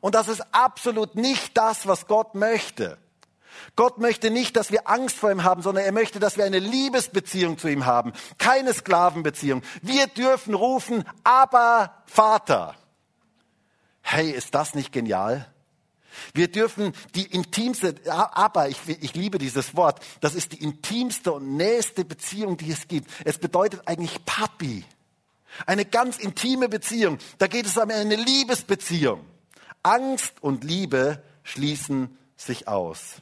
[0.00, 2.98] Und das ist absolut nicht das, was Gott möchte.
[3.76, 6.58] Gott möchte nicht, dass wir Angst vor ihm haben, sondern er möchte, dass wir eine
[6.58, 9.62] Liebesbeziehung zu ihm haben, keine Sklavenbeziehung.
[9.82, 12.74] Wir dürfen rufen, aber Vater.
[14.02, 15.46] Hey, ist das nicht genial?
[16.34, 21.56] Wir dürfen die intimste, aber ich, ich liebe dieses Wort, das ist die intimste und
[21.56, 23.10] nächste Beziehung, die es gibt.
[23.24, 24.84] Es bedeutet eigentlich Papi.
[25.66, 27.18] Eine ganz intime Beziehung.
[27.38, 29.24] Da geht es um eine Liebesbeziehung.
[29.82, 33.16] Angst und Liebe schließen sich aus.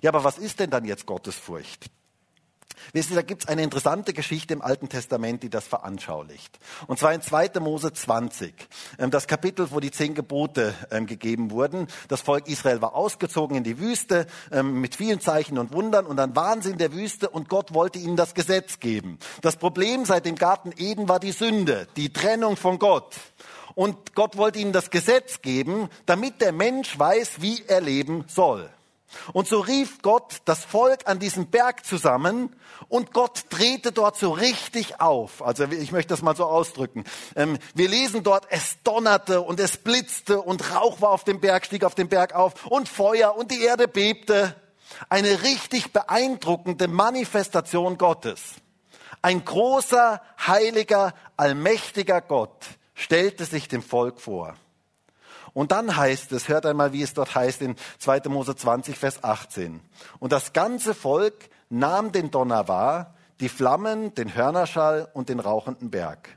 [0.00, 1.90] Ja, aber was ist denn dann jetzt Gottesfurcht?
[2.92, 6.58] Wisst ihr, da gibt es eine interessante Geschichte im Alten Testament, die das veranschaulicht.
[6.86, 7.60] Und zwar in 2.
[7.60, 8.54] Mose 20,
[8.98, 11.88] ähm, das Kapitel, wo die zehn Gebote ähm, gegeben wurden.
[12.08, 16.16] Das Volk Israel war ausgezogen in die Wüste ähm, mit vielen Zeichen und Wundern und
[16.16, 19.18] dann waren sie in der Wüste und Gott wollte ihnen das Gesetz geben.
[19.42, 23.16] Das Problem seit dem Garten Eden war die Sünde, die Trennung von Gott.
[23.74, 28.70] Und Gott wollte ihnen das Gesetz geben, damit der Mensch weiß, wie er leben soll.
[29.32, 32.54] Und so rief Gott das Volk an diesem Berg zusammen
[32.88, 35.42] und Gott drehte dort so richtig auf.
[35.42, 37.04] Also ich möchte das mal so ausdrücken.
[37.34, 41.66] Ähm, wir lesen dort, es donnerte und es blitzte und Rauch war auf dem Berg,
[41.66, 44.54] stieg auf dem Berg auf und Feuer und die Erde bebte.
[45.08, 48.40] Eine richtig beeindruckende Manifestation Gottes.
[49.22, 54.54] Ein großer, heiliger, allmächtiger Gott stellte sich dem Volk vor.
[55.58, 58.28] Und dann heißt es, hört einmal, wie es dort heißt in 2.
[58.28, 59.80] Mose 20, Vers 18.
[60.20, 61.34] Und das ganze Volk
[61.68, 66.28] nahm den Donner wahr, die Flammen, den Hörnerschall und den rauchenden Berg.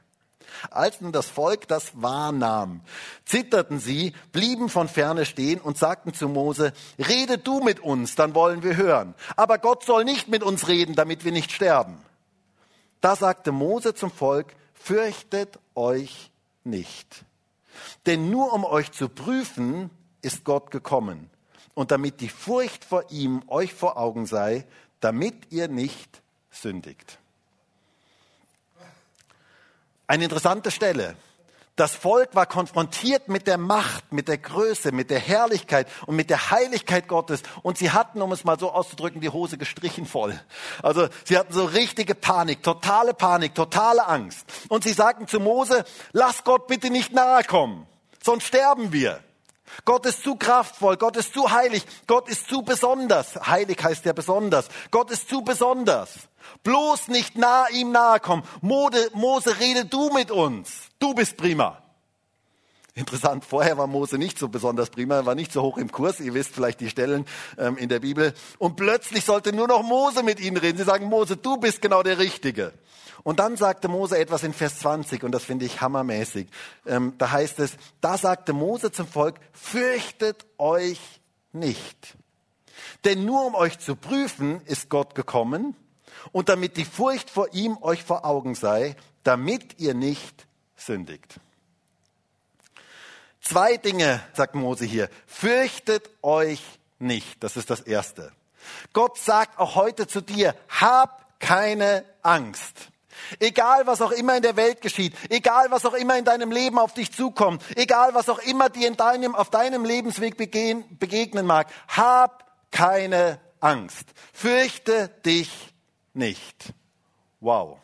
[0.72, 2.82] Als nun das Volk das wahrnahm,
[3.24, 8.34] zitterten sie, blieben von ferne stehen und sagten zu Mose, rede du mit uns, dann
[8.34, 9.14] wollen wir hören.
[9.36, 12.00] Aber Gott soll nicht mit uns reden, damit wir nicht sterben.
[13.02, 16.32] Da sagte Mose zum Volk, fürchtet euch
[16.64, 17.24] nicht.
[18.06, 19.90] Denn nur um euch zu prüfen,
[20.22, 21.30] ist Gott gekommen.
[21.74, 24.66] Und damit die Furcht vor ihm euch vor Augen sei,
[25.00, 27.18] damit ihr nicht sündigt.
[30.08, 31.16] Eine interessante Stelle.
[31.82, 36.30] Das Volk war konfrontiert mit der Macht, mit der Größe, mit der Herrlichkeit und mit
[36.30, 37.42] der Heiligkeit Gottes.
[37.64, 40.40] Und sie hatten, um es mal so auszudrücken, die Hose gestrichen voll.
[40.84, 44.46] Also sie hatten so richtige Panik, totale Panik, totale Angst.
[44.70, 47.88] Und sie sagten zu Mose, lass Gott bitte nicht nahe kommen,
[48.24, 49.20] sonst sterben wir.
[49.86, 53.36] Gott ist zu kraftvoll, Gott ist zu heilig, Gott ist zu besonders.
[53.48, 54.68] Heilig heißt ja besonders.
[54.92, 56.12] Gott ist zu besonders.
[56.64, 58.44] Bloß nicht nah ihm nahe kommen.
[58.62, 60.90] Mose, Mose, rede du mit uns.
[61.00, 61.82] Du bist prima.
[63.02, 66.20] Interessant, vorher war Mose nicht so besonders prima, war nicht so hoch im Kurs.
[66.20, 67.26] Ihr wisst vielleicht die Stellen
[67.58, 68.32] ähm, in der Bibel.
[68.60, 70.78] Und plötzlich sollte nur noch Mose mit ihnen reden.
[70.78, 72.74] Sie sagen, Mose, du bist genau der Richtige.
[73.24, 76.48] Und dann sagte Mose etwas in Vers 20 und das finde ich hammermäßig.
[76.86, 81.00] Ähm, da heißt es, da sagte Mose zum Volk, fürchtet euch
[81.54, 82.18] nicht.
[83.04, 85.76] Denn nur um euch zu prüfen, ist Gott gekommen
[86.32, 91.40] und damit die Furcht vor ihm euch vor Augen sei, damit ihr nicht sündigt.
[93.42, 95.10] Zwei Dinge, sagt Mose hier.
[95.26, 96.62] Fürchtet euch
[97.00, 97.44] nicht.
[97.44, 98.32] Das ist das Erste.
[98.94, 102.92] Gott sagt auch heute zu dir, hab keine Angst.
[103.40, 106.80] Egal, was auch immer in der Welt geschieht, egal, was auch immer in deinem Leben
[106.80, 111.46] auf dich zukommt, egal, was auch immer dir in deinem, auf deinem Lebensweg begehen, begegnen
[111.46, 114.06] mag, hab keine Angst.
[114.34, 115.52] Fürchte dich
[116.14, 116.74] nicht.
[117.40, 117.80] Wow.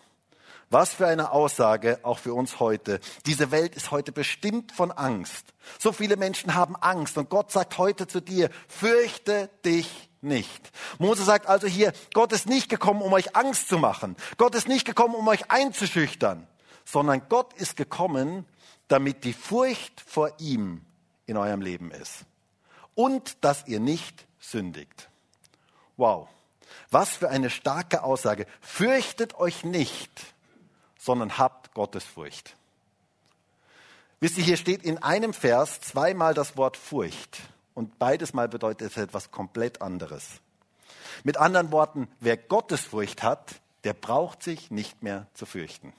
[0.69, 2.99] Was für eine Aussage auch für uns heute.
[3.25, 5.53] Diese Welt ist heute bestimmt von Angst.
[5.79, 10.71] So viele Menschen haben Angst und Gott sagt heute zu dir, fürchte dich nicht.
[10.99, 14.17] Mose sagt also hier, Gott ist nicht gekommen, um euch Angst zu machen.
[14.35, 16.47] Gott ist nicht gekommen, um euch einzuschüchtern,
[16.83, 18.45] sondern Gott ist gekommen,
[18.89, 20.85] damit die Furcht vor ihm
[21.25, 22.25] in eurem Leben ist.
[22.93, 25.09] Und dass ihr nicht sündigt.
[25.95, 26.27] Wow.
[26.89, 28.45] Was für eine starke Aussage.
[28.59, 30.11] Fürchtet euch nicht,
[31.07, 32.57] sondern habt Gottesfurcht.
[34.19, 37.39] Wisst ihr, hier steht in einem Vers zweimal das Wort Furcht
[37.73, 40.41] und beides Mal bedeutet es etwas komplett anderes.
[41.23, 45.93] Mit anderen Worten, wer Gottesfurcht hat, der braucht sich nicht mehr zu fürchten.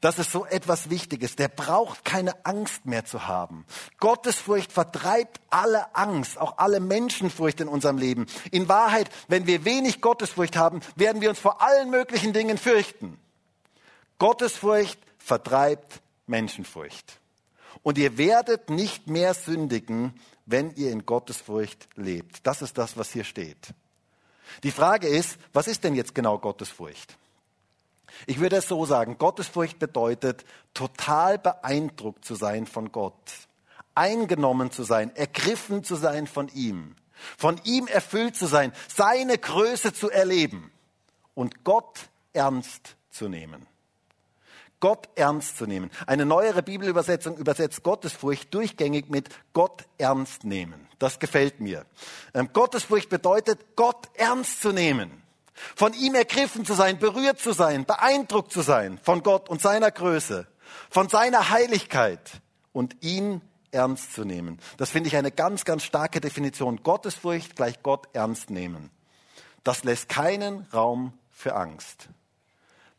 [0.00, 1.34] Das ist so etwas Wichtiges.
[1.34, 3.64] Der braucht keine Angst mehr zu haben.
[3.98, 8.26] Gottesfurcht vertreibt alle Angst, auch alle Menschenfurcht in unserem Leben.
[8.52, 13.18] In Wahrheit, wenn wir wenig Gottesfurcht haben, werden wir uns vor allen möglichen Dingen fürchten.
[14.22, 17.18] Gottesfurcht vertreibt Menschenfurcht.
[17.82, 20.14] Und ihr werdet nicht mehr sündigen,
[20.46, 22.46] wenn ihr in Gottesfurcht lebt.
[22.46, 23.74] Das ist das, was hier steht.
[24.62, 27.18] Die Frage ist, was ist denn jetzt genau Gottesfurcht?
[28.28, 33.32] Ich würde es so sagen, Gottesfurcht bedeutet, total beeindruckt zu sein von Gott,
[33.96, 36.94] eingenommen zu sein, ergriffen zu sein von ihm,
[37.36, 40.70] von ihm erfüllt zu sein, seine Größe zu erleben
[41.34, 43.66] und Gott ernst zu nehmen.
[44.82, 45.92] Gott ernst zu nehmen.
[46.08, 50.88] Eine neuere Bibelübersetzung übersetzt Gottesfurcht durchgängig mit Gott ernst nehmen.
[50.98, 51.86] Das gefällt mir.
[52.34, 55.22] Ähm, Gottesfurcht bedeutet, Gott ernst zu nehmen.
[55.76, 59.92] Von ihm ergriffen zu sein, berührt zu sein, beeindruckt zu sein von Gott und seiner
[59.92, 60.48] Größe,
[60.90, 62.42] von seiner Heiligkeit
[62.72, 63.40] und ihn
[63.70, 64.58] ernst zu nehmen.
[64.78, 66.82] Das finde ich eine ganz, ganz starke Definition.
[66.82, 68.90] Gottesfurcht gleich Gott ernst nehmen.
[69.62, 72.08] Das lässt keinen Raum für Angst.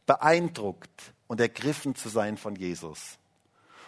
[0.06, 3.18] Beeindruckt und ergriffen zu sein von Jesus.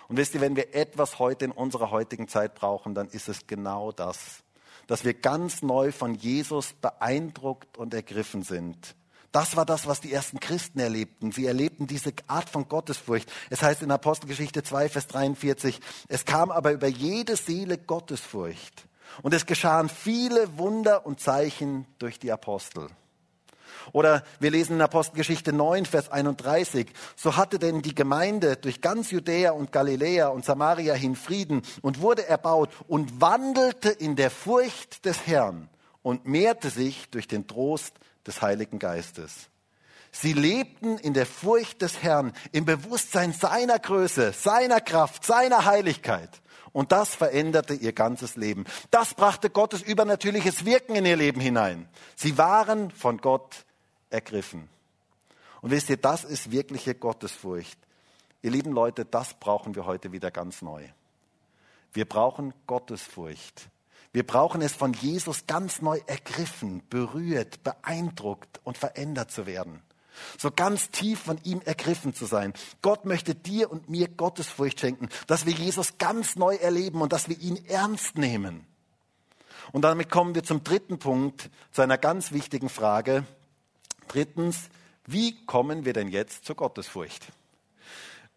[0.07, 3.47] Und wisst ihr, wenn wir etwas heute in unserer heutigen Zeit brauchen, dann ist es
[3.47, 4.43] genau das
[4.87, 8.95] dass wir ganz neu von Jesus beeindruckt und ergriffen sind.
[9.31, 11.31] Das war das, was die ersten Christen erlebten.
[11.31, 13.29] Sie erlebten diese Art von Gottesfurcht.
[13.49, 18.87] Es heißt in Apostelgeschichte 2, Vers 43, es kam aber über jede Seele Gottesfurcht.
[19.23, 22.87] Und es geschahen viele Wunder und Zeichen durch die Apostel.
[23.91, 29.11] Oder wir lesen in Apostelgeschichte 9, Vers 31, so hatte denn die Gemeinde durch ganz
[29.11, 35.05] Judäa und Galiläa und Samaria hin Frieden und wurde erbaut und wandelte in der Furcht
[35.05, 35.69] des Herrn
[36.01, 37.93] und mehrte sich durch den Trost
[38.25, 39.49] des Heiligen Geistes.
[40.11, 46.29] Sie lebten in der Furcht des Herrn, im Bewusstsein seiner Größe, seiner Kraft, seiner Heiligkeit
[46.75, 48.65] Und das veränderte ihr ganzes Leben.
[48.91, 51.87] Das brachte Gottes übernatürliches Wirken in ihr Leben hinein.
[52.17, 53.65] Sie waren von Gott
[54.09, 54.69] ergriffen.
[55.61, 57.79] Und wisst ihr, das ist wirkliche Gottesfurcht.
[58.41, 60.83] Ihr lieben Leute, das brauchen wir heute wieder ganz neu.
[61.93, 63.69] Wir brauchen Gottesfurcht.
[64.11, 69.81] Wir brauchen es von Jesus ganz neu ergriffen, berührt, beeindruckt und verändert zu werden.
[70.37, 72.53] So ganz tief von ihm ergriffen zu sein.
[72.81, 77.27] Gott möchte dir und mir Gottesfurcht schenken, dass wir Jesus ganz neu erleben und dass
[77.27, 78.65] wir ihn ernst nehmen.
[79.71, 83.25] Und damit kommen wir zum dritten Punkt, zu einer ganz wichtigen Frage.
[84.07, 84.69] Drittens,
[85.05, 87.27] wie kommen wir denn jetzt zur Gottesfurcht?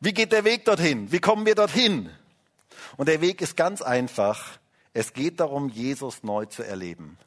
[0.01, 1.11] Wie geht der Weg dorthin?
[1.11, 2.11] Wie kommen wir dorthin?
[2.97, 4.59] Und der Weg ist ganz einfach.
[4.93, 7.19] Es geht darum, Jesus neu zu erleben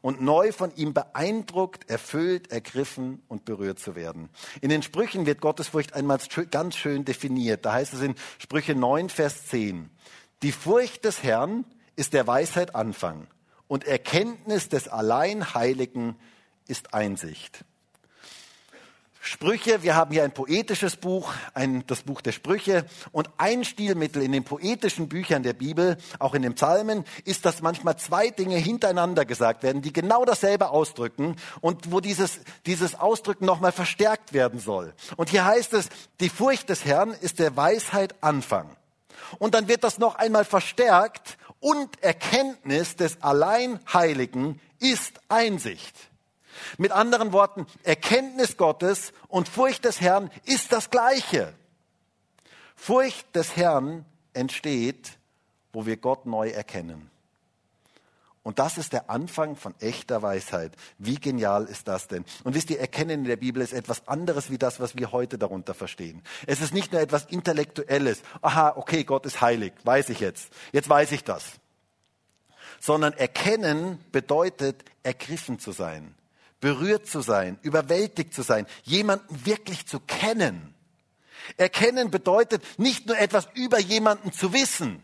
[0.00, 4.30] und neu von ihm beeindruckt, erfüllt, ergriffen und berührt zu werden.
[4.60, 6.18] In den Sprüchen wird Gottesfurcht einmal
[6.50, 7.64] ganz schön definiert.
[7.64, 9.90] Da heißt es in Sprüche 9, Vers 10,
[10.42, 13.26] die Furcht des Herrn ist der Weisheit Anfang
[13.68, 16.16] und Erkenntnis des Alleinheiligen
[16.66, 17.64] ist Einsicht.
[19.24, 24.20] Sprüche, wir haben hier ein poetisches Buch, ein, das Buch der Sprüche und ein Stilmittel
[24.20, 28.56] in den poetischen Büchern der Bibel, auch in den Psalmen, ist, dass manchmal zwei Dinge
[28.56, 34.58] hintereinander gesagt werden, die genau dasselbe ausdrücken und wo dieses, dieses Ausdrücken nochmal verstärkt werden
[34.58, 34.92] soll.
[35.16, 38.76] Und hier heißt es, die Furcht des Herrn ist der Weisheit Anfang.
[39.38, 45.94] Und dann wird das noch einmal verstärkt und Erkenntnis des Alleinheiligen ist Einsicht.
[46.78, 51.54] Mit anderen Worten, Erkenntnis Gottes und Furcht des Herrn ist das Gleiche.
[52.76, 55.18] Furcht des Herrn entsteht,
[55.72, 57.10] wo wir Gott neu erkennen.
[58.42, 60.72] Und das ist der Anfang von echter Weisheit.
[60.98, 62.24] Wie genial ist das denn?
[62.42, 65.38] Und wisst ihr, Erkennen in der Bibel ist etwas anderes wie das, was wir heute
[65.38, 66.22] darunter verstehen.
[66.46, 68.22] Es ist nicht nur etwas Intellektuelles.
[68.40, 70.52] Aha, okay, Gott ist heilig, weiß ich jetzt.
[70.72, 71.44] Jetzt weiß ich das.
[72.80, 76.16] Sondern Erkennen bedeutet, ergriffen zu sein
[76.62, 80.74] berührt zu sein, überwältigt zu sein, jemanden wirklich zu kennen.
[81.56, 85.02] Erkennen bedeutet nicht nur etwas über jemanden zu wissen,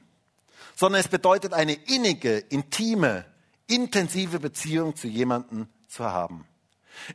[0.77, 3.27] sondern es bedeutet eine innige, intime,
[3.67, 6.47] intensive Beziehung zu jemanden zu haben.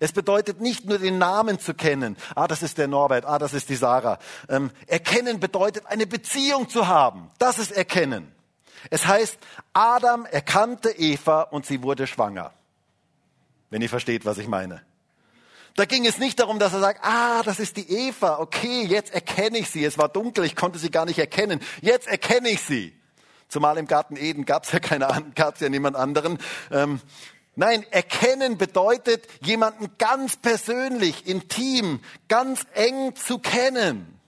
[0.02, 2.18] Es bedeutet nicht nur den Namen zu kennen.
[2.36, 3.26] Ah, das ist der Norbert.
[3.26, 4.20] Ah, das ist die Sarah.
[4.50, 7.32] Ähm, erkennen bedeutet eine Beziehung zu haben.
[7.40, 8.30] Das ist Erkennen.
[8.90, 9.38] Es heißt,
[9.72, 12.54] Adam erkannte Eva und sie wurde schwanger
[13.74, 14.84] wenn ihr versteht, was ich meine.
[15.76, 19.12] Da ging es nicht darum, dass er sagt, ah, das ist die Eva, okay, jetzt
[19.12, 19.84] erkenne ich sie.
[19.84, 21.60] Es war dunkel, ich konnte sie gar nicht erkennen.
[21.82, 22.94] Jetzt erkenne ich sie.
[23.48, 26.38] Zumal im Garten Eden gab es ja keine, gab es ja niemand anderen.
[26.70, 27.02] Ähm,
[27.56, 34.20] nein, erkennen bedeutet, jemanden ganz persönlich, intim, ganz eng zu kennen.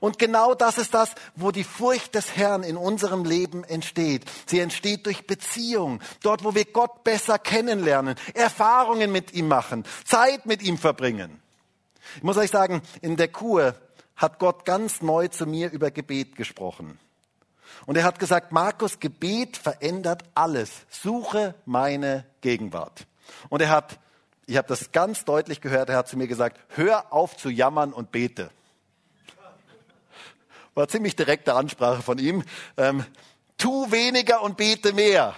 [0.00, 4.24] Und genau das ist das, wo die Furcht des Herrn in unserem Leben entsteht.
[4.46, 10.46] Sie entsteht durch Beziehung, dort, wo wir Gott besser kennenlernen, Erfahrungen mit ihm machen, Zeit
[10.46, 11.40] mit ihm verbringen.
[12.16, 13.74] Ich muss euch sagen, in der Kur
[14.16, 16.98] hat Gott ganz neu zu mir über Gebet gesprochen.
[17.86, 20.70] Und er hat gesagt, Markus, Gebet verändert alles.
[20.88, 23.06] Suche meine Gegenwart.
[23.48, 23.98] Und er hat,
[24.46, 27.92] ich habe das ganz deutlich gehört, er hat zu mir gesagt, hör auf zu jammern
[27.92, 28.50] und bete.
[30.74, 32.42] War ziemlich direkte Ansprache von ihm.
[32.76, 33.04] Ähm,
[33.58, 35.34] tu weniger und bete mehr.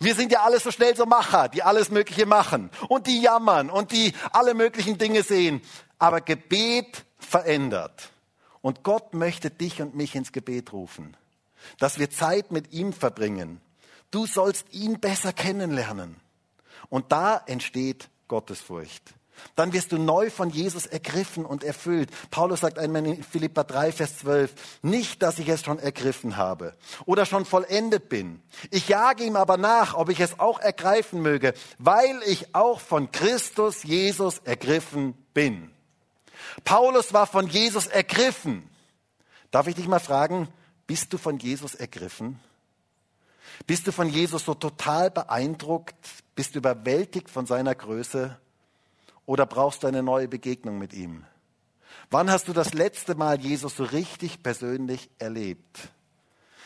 [0.00, 3.70] Wir sind ja alle so schnell so Macher, die alles Mögliche machen und die jammern
[3.70, 5.62] und die alle möglichen Dinge sehen.
[5.98, 8.10] Aber Gebet verändert.
[8.60, 11.16] Und Gott möchte dich und mich ins Gebet rufen,
[11.78, 13.60] dass wir Zeit mit ihm verbringen.
[14.10, 16.16] Du sollst ihn besser kennenlernen.
[16.88, 19.14] Und da entsteht Gottesfurcht.
[19.56, 22.10] Dann wirst du neu von Jesus ergriffen und erfüllt.
[22.30, 26.74] Paulus sagt einmal in Philippa 3, Vers 12, nicht, dass ich es schon ergriffen habe
[27.06, 28.42] oder schon vollendet bin.
[28.70, 33.10] Ich jage ihm aber nach, ob ich es auch ergreifen möge, weil ich auch von
[33.12, 35.70] Christus Jesus ergriffen bin.
[36.64, 38.68] Paulus war von Jesus ergriffen.
[39.50, 40.48] Darf ich dich mal fragen,
[40.86, 42.40] bist du von Jesus ergriffen?
[43.66, 45.94] Bist du von Jesus so total beeindruckt?
[46.34, 48.38] Bist du überwältigt von seiner Größe?
[49.28, 51.22] Oder brauchst du eine neue Begegnung mit ihm?
[52.10, 55.90] Wann hast du das letzte Mal Jesus so richtig persönlich erlebt?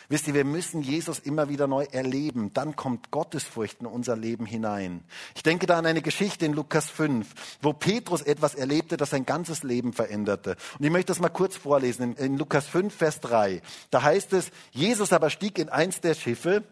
[0.09, 2.53] Wisst ihr, wir müssen Jesus immer wieder neu erleben.
[2.55, 5.03] Dann kommt Gottesfurcht in unser Leben hinein.
[5.35, 9.27] Ich denke da an eine Geschichte in Lukas 5, wo Petrus etwas erlebte, das sein
[9.27, 10.55] ganzes Leben veränderte.
[10.79, 12.15] Und ich möchte das mal kurz vorlesen.
[12.15, 13.61] In, Lukas 5, Vers 3.
[13.91, 16.63] Da heißt es, Jesus aber stieg in eins der Schiffe,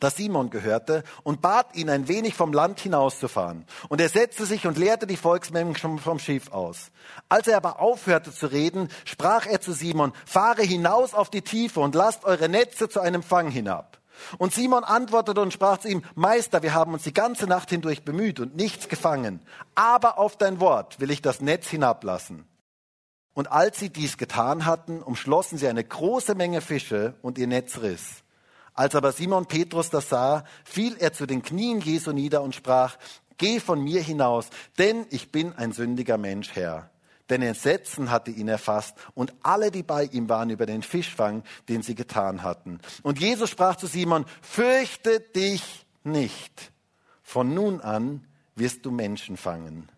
[0.00, 3.64] das Simon gehörte, und bat ihn, ein wenig vom Land hinauszufahren.
[3.88, 6.90] Und er setzte sich und leerte die Volksmengen vom Schiff aus.
[7.28, 11.80] Als er aber aufhörte zu reden, sprach er zu Simon, fahre hinaus auf die Tiefe
[11.80, 13.98] und lasst eure Netze zu einem Fang hinab.
[14.38, 18.04] Und Simon antwortete und sprach zu ihm, Meister, wir haben uns die ganze Nacht hindurch
[18.04, 19.40] bemüht und nichts gefangen.
[19.74, 22.46] Aber auf dein Wort will ich das Netz hinablassen.
[23.34, 27.78] Und als sie dies getan hatten, umschlossen sie eine große Menge Fische und ihr Netz
[27.78, 28.24] riss.
[28.78, 32.96] Als aber Simon Petrus das sah, fiel er zu den Knien Jesu nieder und sprach,
[33.36, 36.88] Geh von mir hinaus, denn ich bin ein sündiger Mensch, Herr.
[37.28, 41.82] Denn Entsetzen hatte ihn erfasst und alle, die bei ihm waren, über den Fischfang, den
[41.82, 42.78] sie getan hatten.
[43.02, 46.70] Und Jesus sprach zu Simon, fürchte dich nicht.
[47.24, 49.90] Von nun an wirst du Menschen fangen.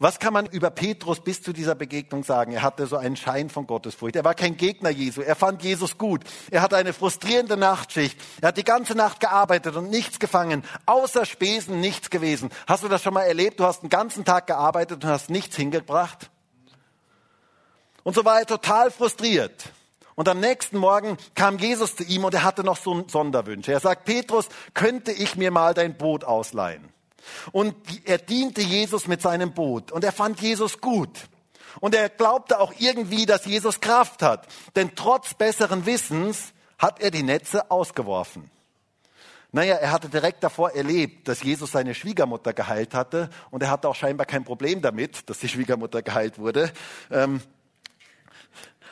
[0.00, 2.52] Was kann man über Petrus bis zu dieser Begegnung sagen?
[2.52, 4.14] Er hatte so einen Schein von Gottesfurcht.
[4.14, 5.22] Er war kein Gegner Jesu.
[5.22, 6.22] Er fand Jesus gut.
[6.52, 8.16] Er hatte eine frustrierende Nachtschicht.
[8.40, 10.62] Er hat die ganze Nacht gearbeitet und nichts gefangen.
[10.86, 12.50] Außer Spesen nichts gewesen.
[12.68, 13.58] Hast du das schon mal erlebt?
[13.58, 16.30] Du hast den ganzen Tag gearbeitet und hast nichts hingebracht?
[18.04, 19.72] Und so war er total frustriert.
[20.14, 23.66] Und am nächsten Morgen kam Jesus zu ihm und er hatte noch so einen Sonderwunsch.
[23.66, 26.88] Er sagt, Petrus, könnte ich mir mal dein Boot ausleihen?
[27.52, 27.74] Und
[28.04, 31.28] er diente Jesus mit seinem Boot und er fand Jesus gut.
[31.80, 34.46] Und er glaubte auch irgendwie, dass Jesus Kraft hat.
[34.74, 38.50] Denn trotz besseren Wissens hat er die Netze ausgeworfen.
[39.50, 43.88] Naja, er hatte direkt davor erlebt, dass Jesus seine Schwiegermutter geheilt hatte und er hatte
[43.88, 46.70] auch scheinbar kein Problem damit, dass die Schwiegermutter geheilt wurde.
[47.10, 47.40] Ähm,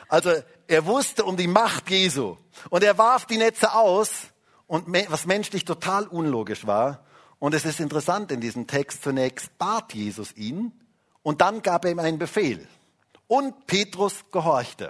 [0.09, 0.31] also
[0.67, 2.37] er wusste um die Macht Jesu
[2.69, 4.09] und er warf die Netze aus
[4.65, 7.05] und was menschlich total unlogisch war,
[7.39, 10.71] und es ist interessant in diesem Text, zunächst bat Jesus ihn
[11.23, 12.67] und dann gab er ihm einen Befehl.
[13.27, 14.89] Und Petrus gehorchte.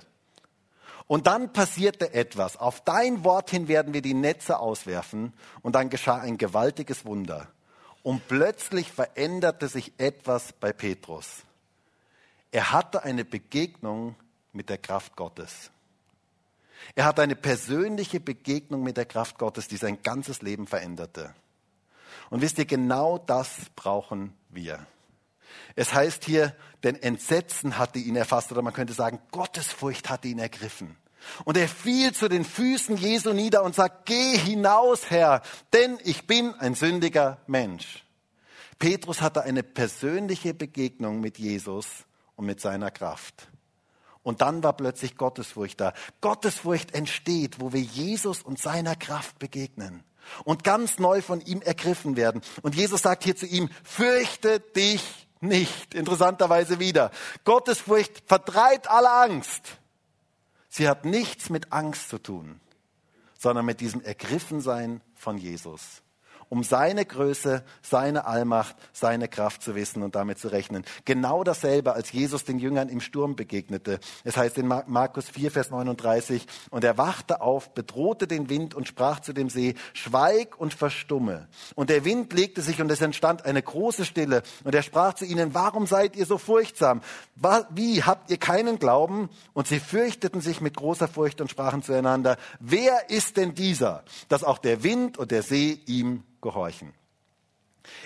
[1.07, 2.57] Und dann passierte etwas.
[2.57, 5.33] Auf dein Wort hin werden wir die Netze auswerfen.
[5.61, 7.47] Und dann geschah ein gewaltiges Wunder.
[8.03, 11.43] Und plötzlich veränderte sich etwas bei Petrus.
[12.51, 14.15] Er hatte eine Begegnung
[14.53, 15.71] mit der Kraft Gottes.
[16.95, 21.33] Er hatte eine persönliche Begegnung mit der Kraft Gottes, die sein ganzes Leben veränderte.
[22.29, 24.85] Und wisst ihr, genau das brauchen wir.
[25.75, 30.39] Es heißt hier, denn Entsetzen hatte ihn erfasst, oder man könnte sagen, Gottesfurcht hatte ihn
[30.39, 30.97] ergriffen.
[31.45, 35.41] Und er fiel zu den Füßen Jesu nieder und sagt, geh hinaus, Herr,
[35.73, 38.03] denn ich bin ein sündiger Mensch.
[38.79, 41.87] Petrus hatte eine persönliche Begegnung mit Jesus
[42.35, 43.47] und mit seiner Kraft.
[44.21, 45.93] Und dann war plötzlich Gottesfurcht da.
[46.21, 50.03] Gottesfurcht entsteht, wo wir Jesus und seiner Kraft begegnen
[50.43, 52.41] und ganz neu von ihm ergriffen werden.
[52.61, 55.93] Und Jesus sagt hier zu ihm, fürchte dich nicht.
[55.93, 57.11] Interessanterweise wieder.
[57.43, 59.77] Gottesfurcht verdreht alle Angst.
[60.69, 62.59] Sie hat nichts mit Angst zu tun,
[63.37, 66.01] sondern mit diesem Ergriffensein von Jesus
[66.49, 70.83] um seine Größe, seine Allmacht, seine Kraft zu wissen und damit zu rechnen.
[71.05, 73.99] Genau dasselbe, als Jesus den Jüngern im Sturm begegnete.
[74.23, 78.87] Es heißt in Markus 4, Vers 39, und er wachte auf, bedrohte den Wind und
[78.87, 81.47] sprach zu dem See, schweig und verstumme.
[81.75, 84.43] Und der Wind legte sich und es entstand eine große Stille.
[84.63, 87.01] Und er sprach zu ihnen, warum seid ihr so furchtsam?
[87.69, 89.29] Wie habt ihr keinen Glauben?
[89.53, 94.43] Und sie fürchteten sich mit großer Furcht und sprachen zueinander, wer ist denn dieser, dass
[94.43, 96.93] auch der Wind und der See ihm gehorchen.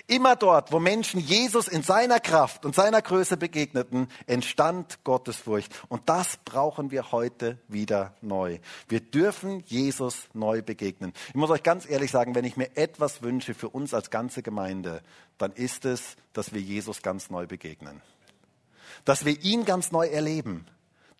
[0.06, 5.72] Immer dort, wo Menschen Jesus in seiner Kraft und seiner Größe begegneten, entstand Gottesfurcht.
[5.88, 8.58] Und das brauchen wir heute wieder neu.
[8.88, 11.12] Wir dürfen Jesus neu begegnen.
[11.28, 14.42] Ich muss euch ganz ehrlich sagen, wenn ich mir etwas wünsche für uns als ganze
[14.42, 15.02] Gemeinde,
[15.38, 18.00] dann ist es, dass wir Jesus ganz neu begegnen.
[19.04, 20.66] Dass wir ihn ganz neu erleben.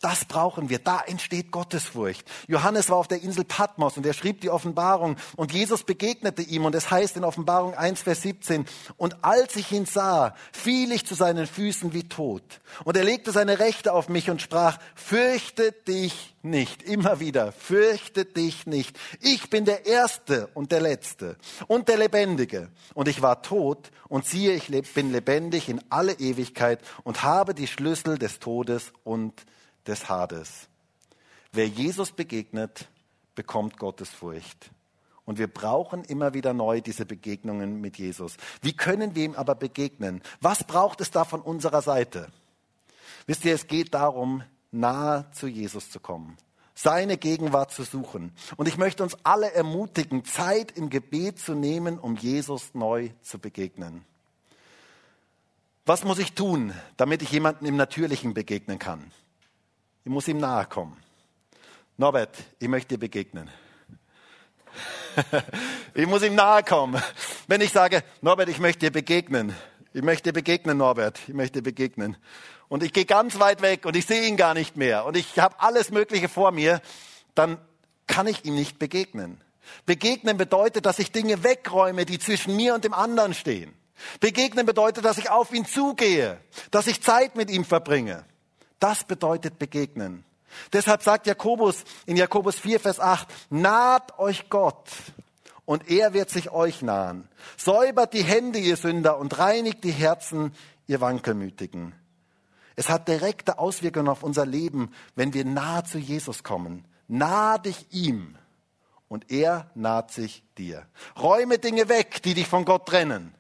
[0.03, 0.81] Das brauchen wir.
[0.81, 2.29] Da entsteht Gottesfurcht.
[2.49, 6.65] Johannes war auf der Insel Patmos und er schrieb die Offenbarung und Jesus begegnete ihm
[6.65, 11.07] und es heißt in Offenbarung 1, Vers 17, und als ich ihn sah, fiel ich
[11.07, 12.43] zu seinen Füßen wie tot.
[12.83, 16.83] Und er legte seine Rechte auf mich und sprach, fürchte dich nicht.
[16.83, 18.99] Immer wieder, fürchte dich nicht.
[19.21, 21.37] Ich bin der Erste und der Letzte
[21.69, 22.71] und der Lebendige.
[22.95, 27.69] Und ich war tot und siehe, ich bin lebendig in alle Ewigkeit und habe die
[27.69, 29.33] Schlüssel des Todes und
[29.87, 30.69] des Hades.
[31.53, 32.89] Wer Jesus begegnet,
[33.35, 34.71] bekommt Gottes Furcht.
[35.25, 38.37] Und wir brauchen immer wieder neu diese Begegnungen mit Jesus.
[38.61, 40.21] Wie können wir ihm aber begegnen?
[40.41, 42.29] Was braucht es da von unserer Seite?
[43.27, 46.37] Wisst ihr, es geht darum, nahe zu Jesus zu kommen,
[46.75, 48.33] seine Gegenwart zu suchen.
[48.57, 53.39] Und ich möchte uns alle ermutigen, Zeit im Gebet zu nehmen, um Jesus neu zu
[53.39, 54.05] begegnen.
[55.85, 59.11] Was muss ich tun, damit ich jemandem im Natürlichen begegnen kann?
[60.05, 60.97] Ich muss ihm nahe kommen.
[61.97, 63.49] Norbert, ich möchte dir begegnen.
[65.95, 67.01] ich muss ihm nahe kommen.
[67.47, 69.55] Wenn ich sage, Norbert, ich möchte dir begegnen.
[69.93, 71.21] Ich möchte begegnen, Norbert.
[71.29, 72.17] Ich möchte begegnen.
[72.69, 75.05] Und ich gehe ganz weit weg und ich sehe ihn gar nicht mehr.
[75.05, 76.81] Und ich habe alles Mögliche vor mir.
[77.37, 77.59] Dann
[78.09, 79.41] kann ich ihm nicht begegnen.
[79.87, 83.73] Begegnen bedeutet, dass ich Dinge wegräume, die zwischen mir und dem anderen stehen.
[84.19, 86.41] Begegnen bedeutet, dass ich auf ihn zugehe,
[86.73, 88.25] dass ich Zeit mit ihm verbringe.
[88.83, 90.25] Das bedeutet begegnen.
[90.73, 94.89] Deshalb sagt Jakobus in Jakobus 4, Vers 8, naht euch Gott
[95.65, 97.29] und er wird sich euch nahen.
[97.57, 100.53] Säubert die Hände, ihr Sünder, und reinigt die Herzen,
[100.89, 101.95] ihr Wankelmütigen.
[102.75, 106.85] Es hat direkte Auswirkungen auf unser Leben, wenn wir nahe zu Jesus kommen.
[107.07, 108.37] Nah dich ihm
[109.07, 110.87] und er naht sich dir.
[111.17, 113.33] Räume Dinge weg, die dich von Gott trennen.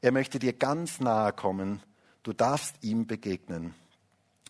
[0.00, 1.80] Er möchte dir ganz nahe kommen.
[2.24, 3.76] Du darfst ihm begegnen.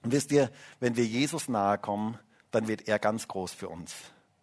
[0.03, 2.19] Und wisst ihr, wenn wir Jesus nahe kommen,
[2.51, 3.95] dann wird er ganz groß für uns.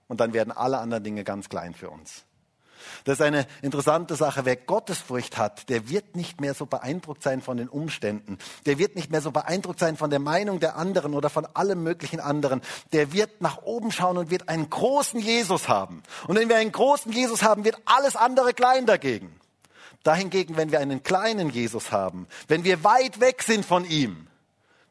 [0.08, 2.26] Und dann werden alle anderen Dinge ganz klein für uns.
[3.04, 4.46] Das ist eine interessante Sache.
[4.46, 8.38] Wer Gottesfurcht hat, der wird nicht mehr so beeindruckt sein von den Umständen.
[8.66, 11.84] Der wird nicht mehr so beeindruckt sein von der Meinung der anderen oder von allem
[11.84, 12.62] möglichen anderen.
[12.94, 16.04] Der wird nach oben schauen und wird einen großen Jesus haben.
[16.28, 19.40] Und wenn wir einen großen Jesus haben, wird alles andere klein dagegen.
[20.04, 24.28] Dahingegen, wenn wir einen kleinen Jesus haben, wenn wir weit weg sind von ihm,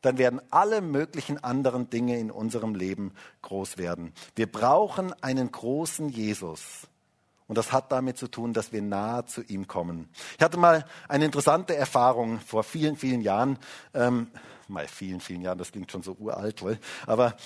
[0.04, 4.12] dann werden alle möglichen anderen Dinge in unserem Leben groß werden.
[4.34, 6.86] Wir brauchen einen großen Jesus.
[7.46, 10.08] Und das hat damit zu tun, dass wir nahe zu ihm kommen.
[10.38, 13.58] Ich hatte mal eine interessante Erfahrung vor vielen, vielen Jahren.
[13.92, 14.28] Ähm,
[14.68, 16.78] mal vielen, vielen Jahren, das klingt schon so uralt wohl.
[17.06, 17.36] Aber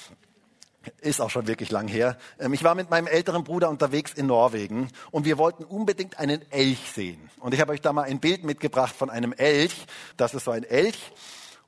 [1.00, 2.16] ist auch schon wirklich lang her.
[2.38, 6.40] Ähm, ich war mit meinem älteren Bruder unterwegs in Norwegen und wir wollten unbedingt einen
[6.50, 7.30] Elch sehen.
[7.40, 9.86] Und ich habe euch da mal ein Bild mitgebracht von einem Elch.
[10.16, 11.12] Das ist so ein Elch.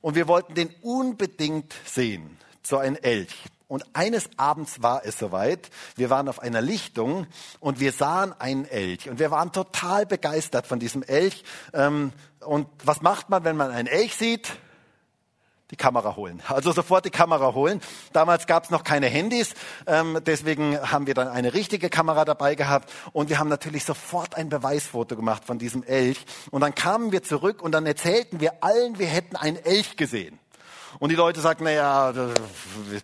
[0.01, 2.37] Und wir wollten den unbedingt sehen.
[2.63, 3.35] So ein Elch.
[3.67, 5.69] Und eines Abends war es soweit.
[5.95, 7.25] Wir waren auf einer Lichtung
[7.61, 9.09] und wir sahen einen Elch.
[9.09, 11.45] Und wir waren total begeistert von diesem Elch.
[11.73, 14.51] Ähm, und was macht man, wenn man einen Elch sieht?
[15.71, 16.41] Die Kamera holen.
[16.47, 17.81] Also sofort die Kamera holen.
[18.13, 19.53] Damals gab es noch keine Handys,
[19.87, 24.35] ähm, deswegen haben wir dann eine richtige Kamera dabei gehabt und wir haben natürlich sofort
[24.35, 26.19] ein Beweisfoto gemacht von diesem Elch.
[26.51, 30.39] Und dann kamen wir zurück und dann erzählten wir allen, wir hätten einen Elch gesehen.
[30.99, 32.33] Und die Leute sagten, naja, das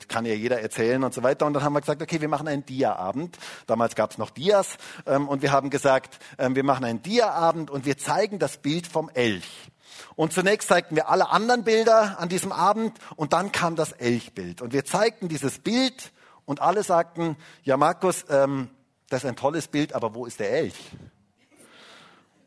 [0.07, 1.45] kann ja jeder erzählen und so weiter.
[1.45, 3.37] Und dann haben wir gesagt, okay, wir machen einen Dia-Abend.
[3.65, 4.77] Damals gab es noch Dias.
[5.05, 8.87] Ähm, und wir haben gesagt, ähm, wir machen einen Dia-Abend und wir zeigen das Bild
[8.87, 9.69] vom Elch.
[10.15, 14.61] Und zunächst zeigten wir alle anderen Bilder an diesem Abend und dann kam das Elchbild.
[14.61, 16.11] Und wir zeigten dieses Bild
[16.45, 18.69] und alle sagten, ja Markus, ähm,
[19.09, 20.75] das ist ein tolles Bild, aber wo ist der Elch?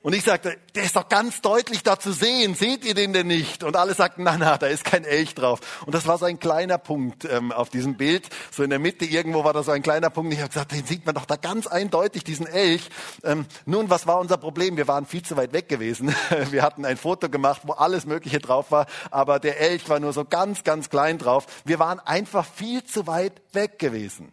[0.03, 2.55] Und ich sagte, der ist doch ganz deutlich da zu sehen.
[2.55, 3.63] Seht ihr den denn nicht?
[3.63, 5.61] Und alle sagten, na, na, da ist kein Elch drauf.
[5.85, 8.27] Und das war so ein kleiner Punkt ähm, auf diesem Bild.
[8.51, 10.33] So in der Mitte irgendwo war da so ein kleiner Punkt.
[10.33, 12.89] Ich habe gesagt, den sieht man doch da ganz eindeutig, diesen Elch.
[13.25, 14.79] Ähm, nun, was war unser Problem?
[14.79, 16.15] Wir waren viel zu weit weg gewesen.
[16.51, 20.15] Wir hatten ein Foto gemacht, wo alles Mögliche drauf war, aber der Elch war nur
[20.15, 21.47] so ganz, ganz klein drauf.
[21.67, 24.33] Wir waren einfach viel zu weit weg gewesen.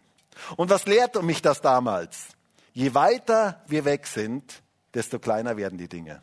[0.56, 2.28] Und was lehrte mich das damals?
[2.72, 4.62] Je weiter wir weg sind,
[4.94, 6.22] desto kleiner werden die Dinge.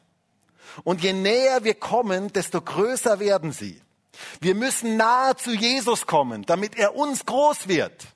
[0.84, 3.82] Und je näher wir kommen, desto größer werden sie.
[4.40, 8.08] Wir müssen nahe zu Jesus kommen, damit er uns groß wird,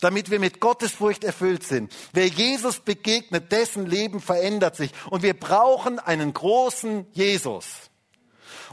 [0.00, 1.92] damit wir mit Gottesfurcht erfüllt sind.
[2.12, 4.92] Wer Jesus begegnet, dessen Leben verändert sich.
[5.10, 7.90] Und wir brauchen einen großen Jesus.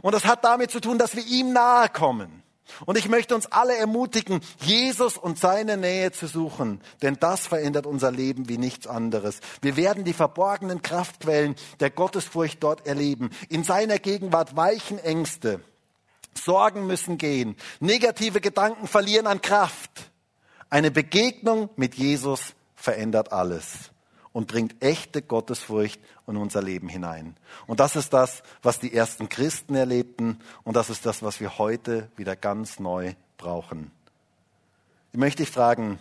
[0.02, 2.44] Und das hat damit zu tun, dass wir ihm nahe kommen.
[2.86, 7.86] Und ich möchte uns alle ermutigen, Jesus und seine Nähe zu suchen, denn das verändert
[7.86, 9.40] unser Leben wie nichts anderes.
[9.62, 13.30] Wir werden die verborgenen Kraftquellen der Gottesfurcht dort erleben.
[13.50, 15.62] In seiner Gegenwart weichen Ängste.
[16.34, 17.56] Sorgen müssen gehen.
[17.80, 20.12] Negative Gedanken verlieren an Kraft.
[20.70, 23.92] Eine Begegnung mit Jesus verändert alles
[24.38, 27.36] und bringt echte Gottesfurcht in unser Leben hinein.
[27.66, 31.58] Und das ist das, was die ersten Christen erlebten und das ist das, was wir
[31.58, 33.90] heute wieder ganz neu brauchen.
[35.12, 36.00] Ich möchte dich fragen,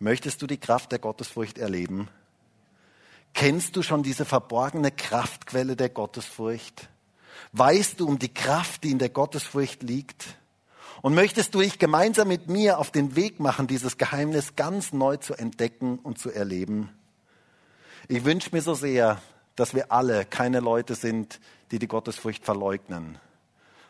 [0.00, 2.08] möchtest du die Kraft der Gottesfurcht erleben?
[3.32, 6.88] Kennst du schon diese verborgene Kraftquelle der Gottesfurcht?
[7.52, 10.36] Weißt du um die Kraft, die in der Gottesfurcht liegt?
[11.00, 15.18] Und möchtest du dich gemeinsam mit mir auf den Weg machen, dieses Geheimnis ganz neu
[15.18, 16.92] zu entdecken und zu erleben?
[18.10, 19.20] Ich wünsche mir so sehr,
[19.54, 21.40] dass wir alle keine Leute sind,
[21.70, 23.18] die die Gottesfurcht verleugnen,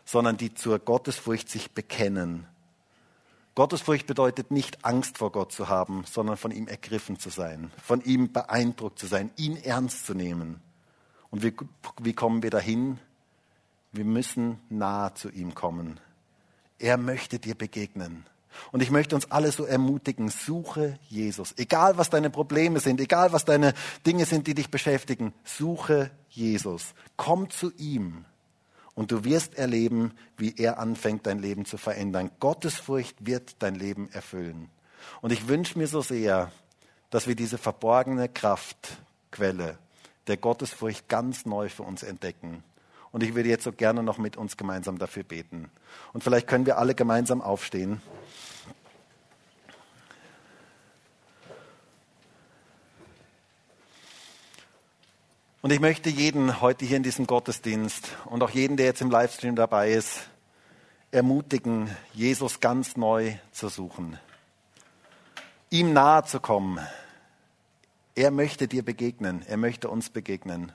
[0.03, 2.45] sondern die zur Gottesfurcht sich bekennen.
[3.55, 8.01] Gottesfurcht bedeutet nicht Angst vor Gott zu haben, sondern von ihm ergriffen zu sein, von
[8.01, 10.59] ihm beeindruckt zu sein, ihn ernst zu nehmen.
[11.31, 11.53] Und wie,
[12.01, 12.99] wie kommen wir dahin?
[13.93, 15.97] Wir müssen nahe zu ihm kommen.
[16.77, 18.25] Er möchte dir begegnen.
[18.71, 21.53] Und ich möchte uns alle so ermutigen, suche Jesus.
[21.57, 23.73] Egal was deine Probleme sind, egal was deine
[24.05, 26.93] Dinge sind, die dich beschäftigen, suche Jesus.
[27.17, 28.25] Komm zu ihm
[28.95, 32.31] und du wirst erleben, wie er anfängt, dein Leben zu verändern.
[32.39, 34.69] Gottesfurcht wird dein Leben erfüllen.
[35.21, 36.51] Und ich wünsche mir so sehr,
[37.09, 39.77] dass wir diese verborgene Kraftquelle
[40.27, 42.63] der Gottesfurcht ganz neu für uns entdecken.
[43.11, 45.71] Und ich würde jetzt so gerne noch mit uns gemeinsam dafür beten.
[46.13, 48.01] Und vielleicht können wir alle gemeinsam aufstehen.
[55.61, 59.11] Und ich möchte jeden heute hier in diesem Gottesdienst und auch jeden, der jetzt im
[59.11, 60.29] Livestream dabei ist,
[61.11, 64.17] ermutigen, Jesus ganz neu zu suchen,
[65.69, 66.79] ihm nahe zu kommen.
[68.15, 70.71] Er möchte dir begegnen, er möchte uns begegnen.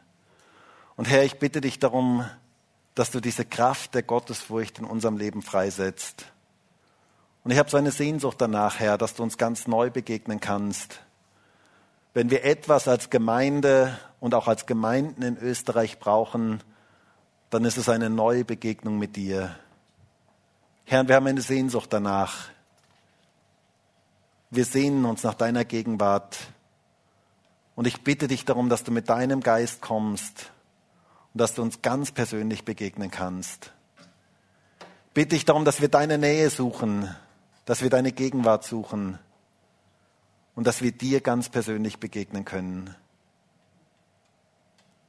[0.96, 2.28] Und Herr, ich bitte dich darum,
[2.94, 6.26] dass du diese Kraft der Gottesfurcht in unserem Leben freisetzt.
[7.42, 11.00] Und ich habe so eine Sehnsucht danach, Herr, dass du uns ganz neu begegnen kannst.
[12.12, 16.62] Wenn wir etwas als Gemeinde und auch als Gemeinden in Österreich brauchen,
[17.50, 19.54] dann ist es eine neue Begegnung mit dir.
[20.86, 22.48] Herr, wir haben eine Sehnsucht danach.
[24.48, 26.38] Wir sehnen uns nach deiner Gegenwart.
[27.74, 30.50] Und ich bitte dich darum, dass du mit deinem Geist kommst
[31.34, 33.74] und dass du uns ganz persönlich begegnen kannst.
[35.12, 37.14] Bitte ich darum, dass wir deine Nähe suchen,
[37.66, 39.18] dass wir deine Gegenwart suchen
[40.54, 42.96] und dass wir dir ganz persönlich begegnen können.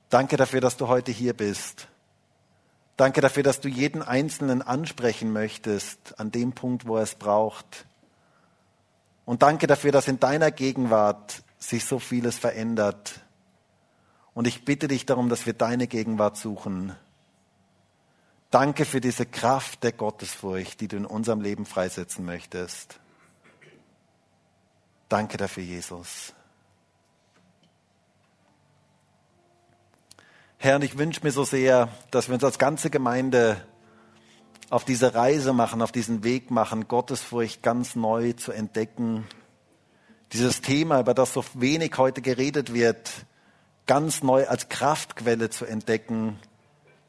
[0.10, 1.88] Danke dafür, dass du heute hier bist.
[2.98, 7.86] Danke dafür, dass du jeden Einzelnen ansprechen möchtest an dem Punkt, wo er es braucht.
[9.26, 13.22] Und danke dafür, dass in deiner Gegenwart sich so vieles verändert.
[14.34, 16.96] Und ich bitte dich darum, dass wir deine Gegenwart suchen.
[18.52, 23.00] Danke für diese Kraft der Gottesfurcht, die du in unserem Leben freisetzen möchtest.
[25.10, 26.35] Danke dafür, Jesus.
[30.66, 33.64] Herr, ich wünsche mir so sehr, dass wir uns als ganze Gemeinde
[34.72, 39.28] auf diese Reise machen, auf diesen Weg machen, Gottesfurcht ganz neu zu entdecken.
[40.34, 43.12] Dieses Thema, über das so wenig heute geredet wird,
[43.86, 46.40] ganz neu als Kraftquelle zu entdecken,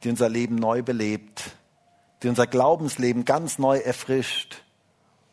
[0.04, 1.56] die unser Leben neu belebt,
[2.22, 4.64] die unser Glaubensleben ganz neu erfrischt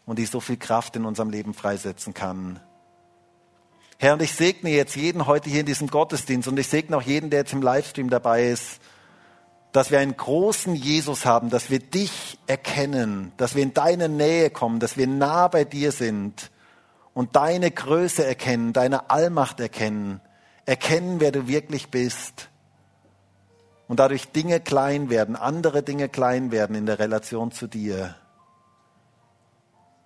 [0.05, 2.61] und die so viel Kraft in unserem Leben freisetzen kann.
[4.04, 7.01] Herr, und ich segne jetzt jeden heute hier in diesem Gottesdienst und ich segne auch
[7.01, 8.82] jeden, der jetzt im Livestream dabei ist,
[9.72, 14.49] dass wir einen großen Jesus haben, dass wir dich erkennen, dass wir in deine Nähe
[14.49, 16.51] kommen, dass wir nah bei dir sind
[17.14, 20.20] und deine Größe erkennen, deine Allmacht erkennen,
[20.66, 22.49] erkennen, wer du wirklich bist
[23.88, 28.16] und dadurch Dinge klein werden, andere Dinge klein werden in der Relation zu dir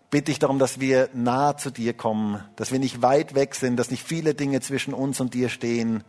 [0.10, 3.78] bitte ich darum, dass wir nah zu dir kommen, dass wir nicht weit weg sind,
[3.78, 6.04] dass nicht viele Dinge zwischen uns und dir stehen,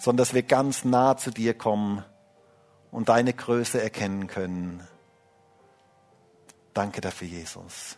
[0.00, 2.04] sondern dass wir ganz nah zu dir kommen
[2.90, 4.86] und deine Größe erkennen können.
[6.74, 7.96] Danke dafür, Jesus.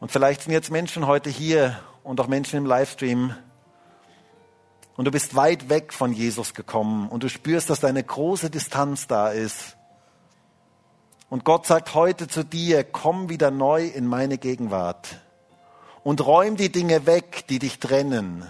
[0.00, 3.34] Und vielleicht sind jetzt Menschen heute hier und auch Menschen im Livestream,
[5.00, 8.50] und du bist weit weg von Jesus gekommen und du spürst, dass da eine große
[8.50, 9.78] Distanz da ist.
[11.30, 15.16] Und Gott sagt heute zu dir, komm wieder neu in meine Gegenwart
[16.04, 18.46] und räum die Dinge weg, die dich trennen.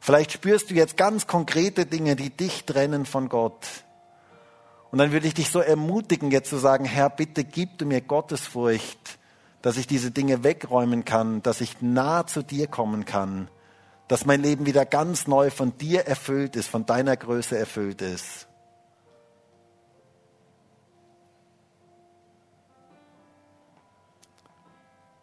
[0.00, 3.84] Vielleicht spürst du jetzt ganz konkrete Dinge, die dich trennen von Gott.
[4.90, 8.00] Und dann würde ich dich so ermutigen, jetzt zu sagen, Herr, bitte gib du mir
[8.00, 9.16] Gottesfurcht,
[9.62, 13.48] dass ich diese Dinge wegräumen kann, dass ich nah zu dir kommen kann
[14.08, 18.46] dass mein Leben wieder ganz neu von dir erfüllt ist, von deiner Größe erfüllt ist.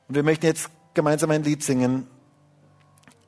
[0.07, 2.07] Und wir möchten jetzt gemeinsam ein Lied singen.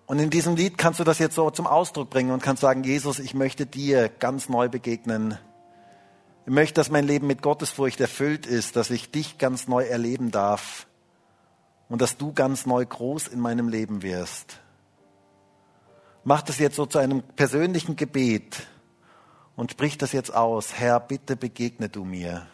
[0.07, 2.83] Und in diesem Lied kannst du das jetzt so zum Ausdruck bringen und kannst sagen,
[2.83, 5.37] Jesus, ich möchte dir ganz neu begegnen.
[6.45, 10.31] Ich möchte, dass mein Leben mit Gottesfurcht erfüllt ist, dass ich dich ganz neu erleben
[10.31, 10.87] darf
[11.87, 14.59] und dass du ganz neu groß in meinem Leben wirst.
[16.23, 18.67] Mach das jetzt so zu einem persönlichen Gebet
[19.55, 20.73] und sprich das jetzt aus.
[20.75, 22.45] Herr, bitte begegne du mir.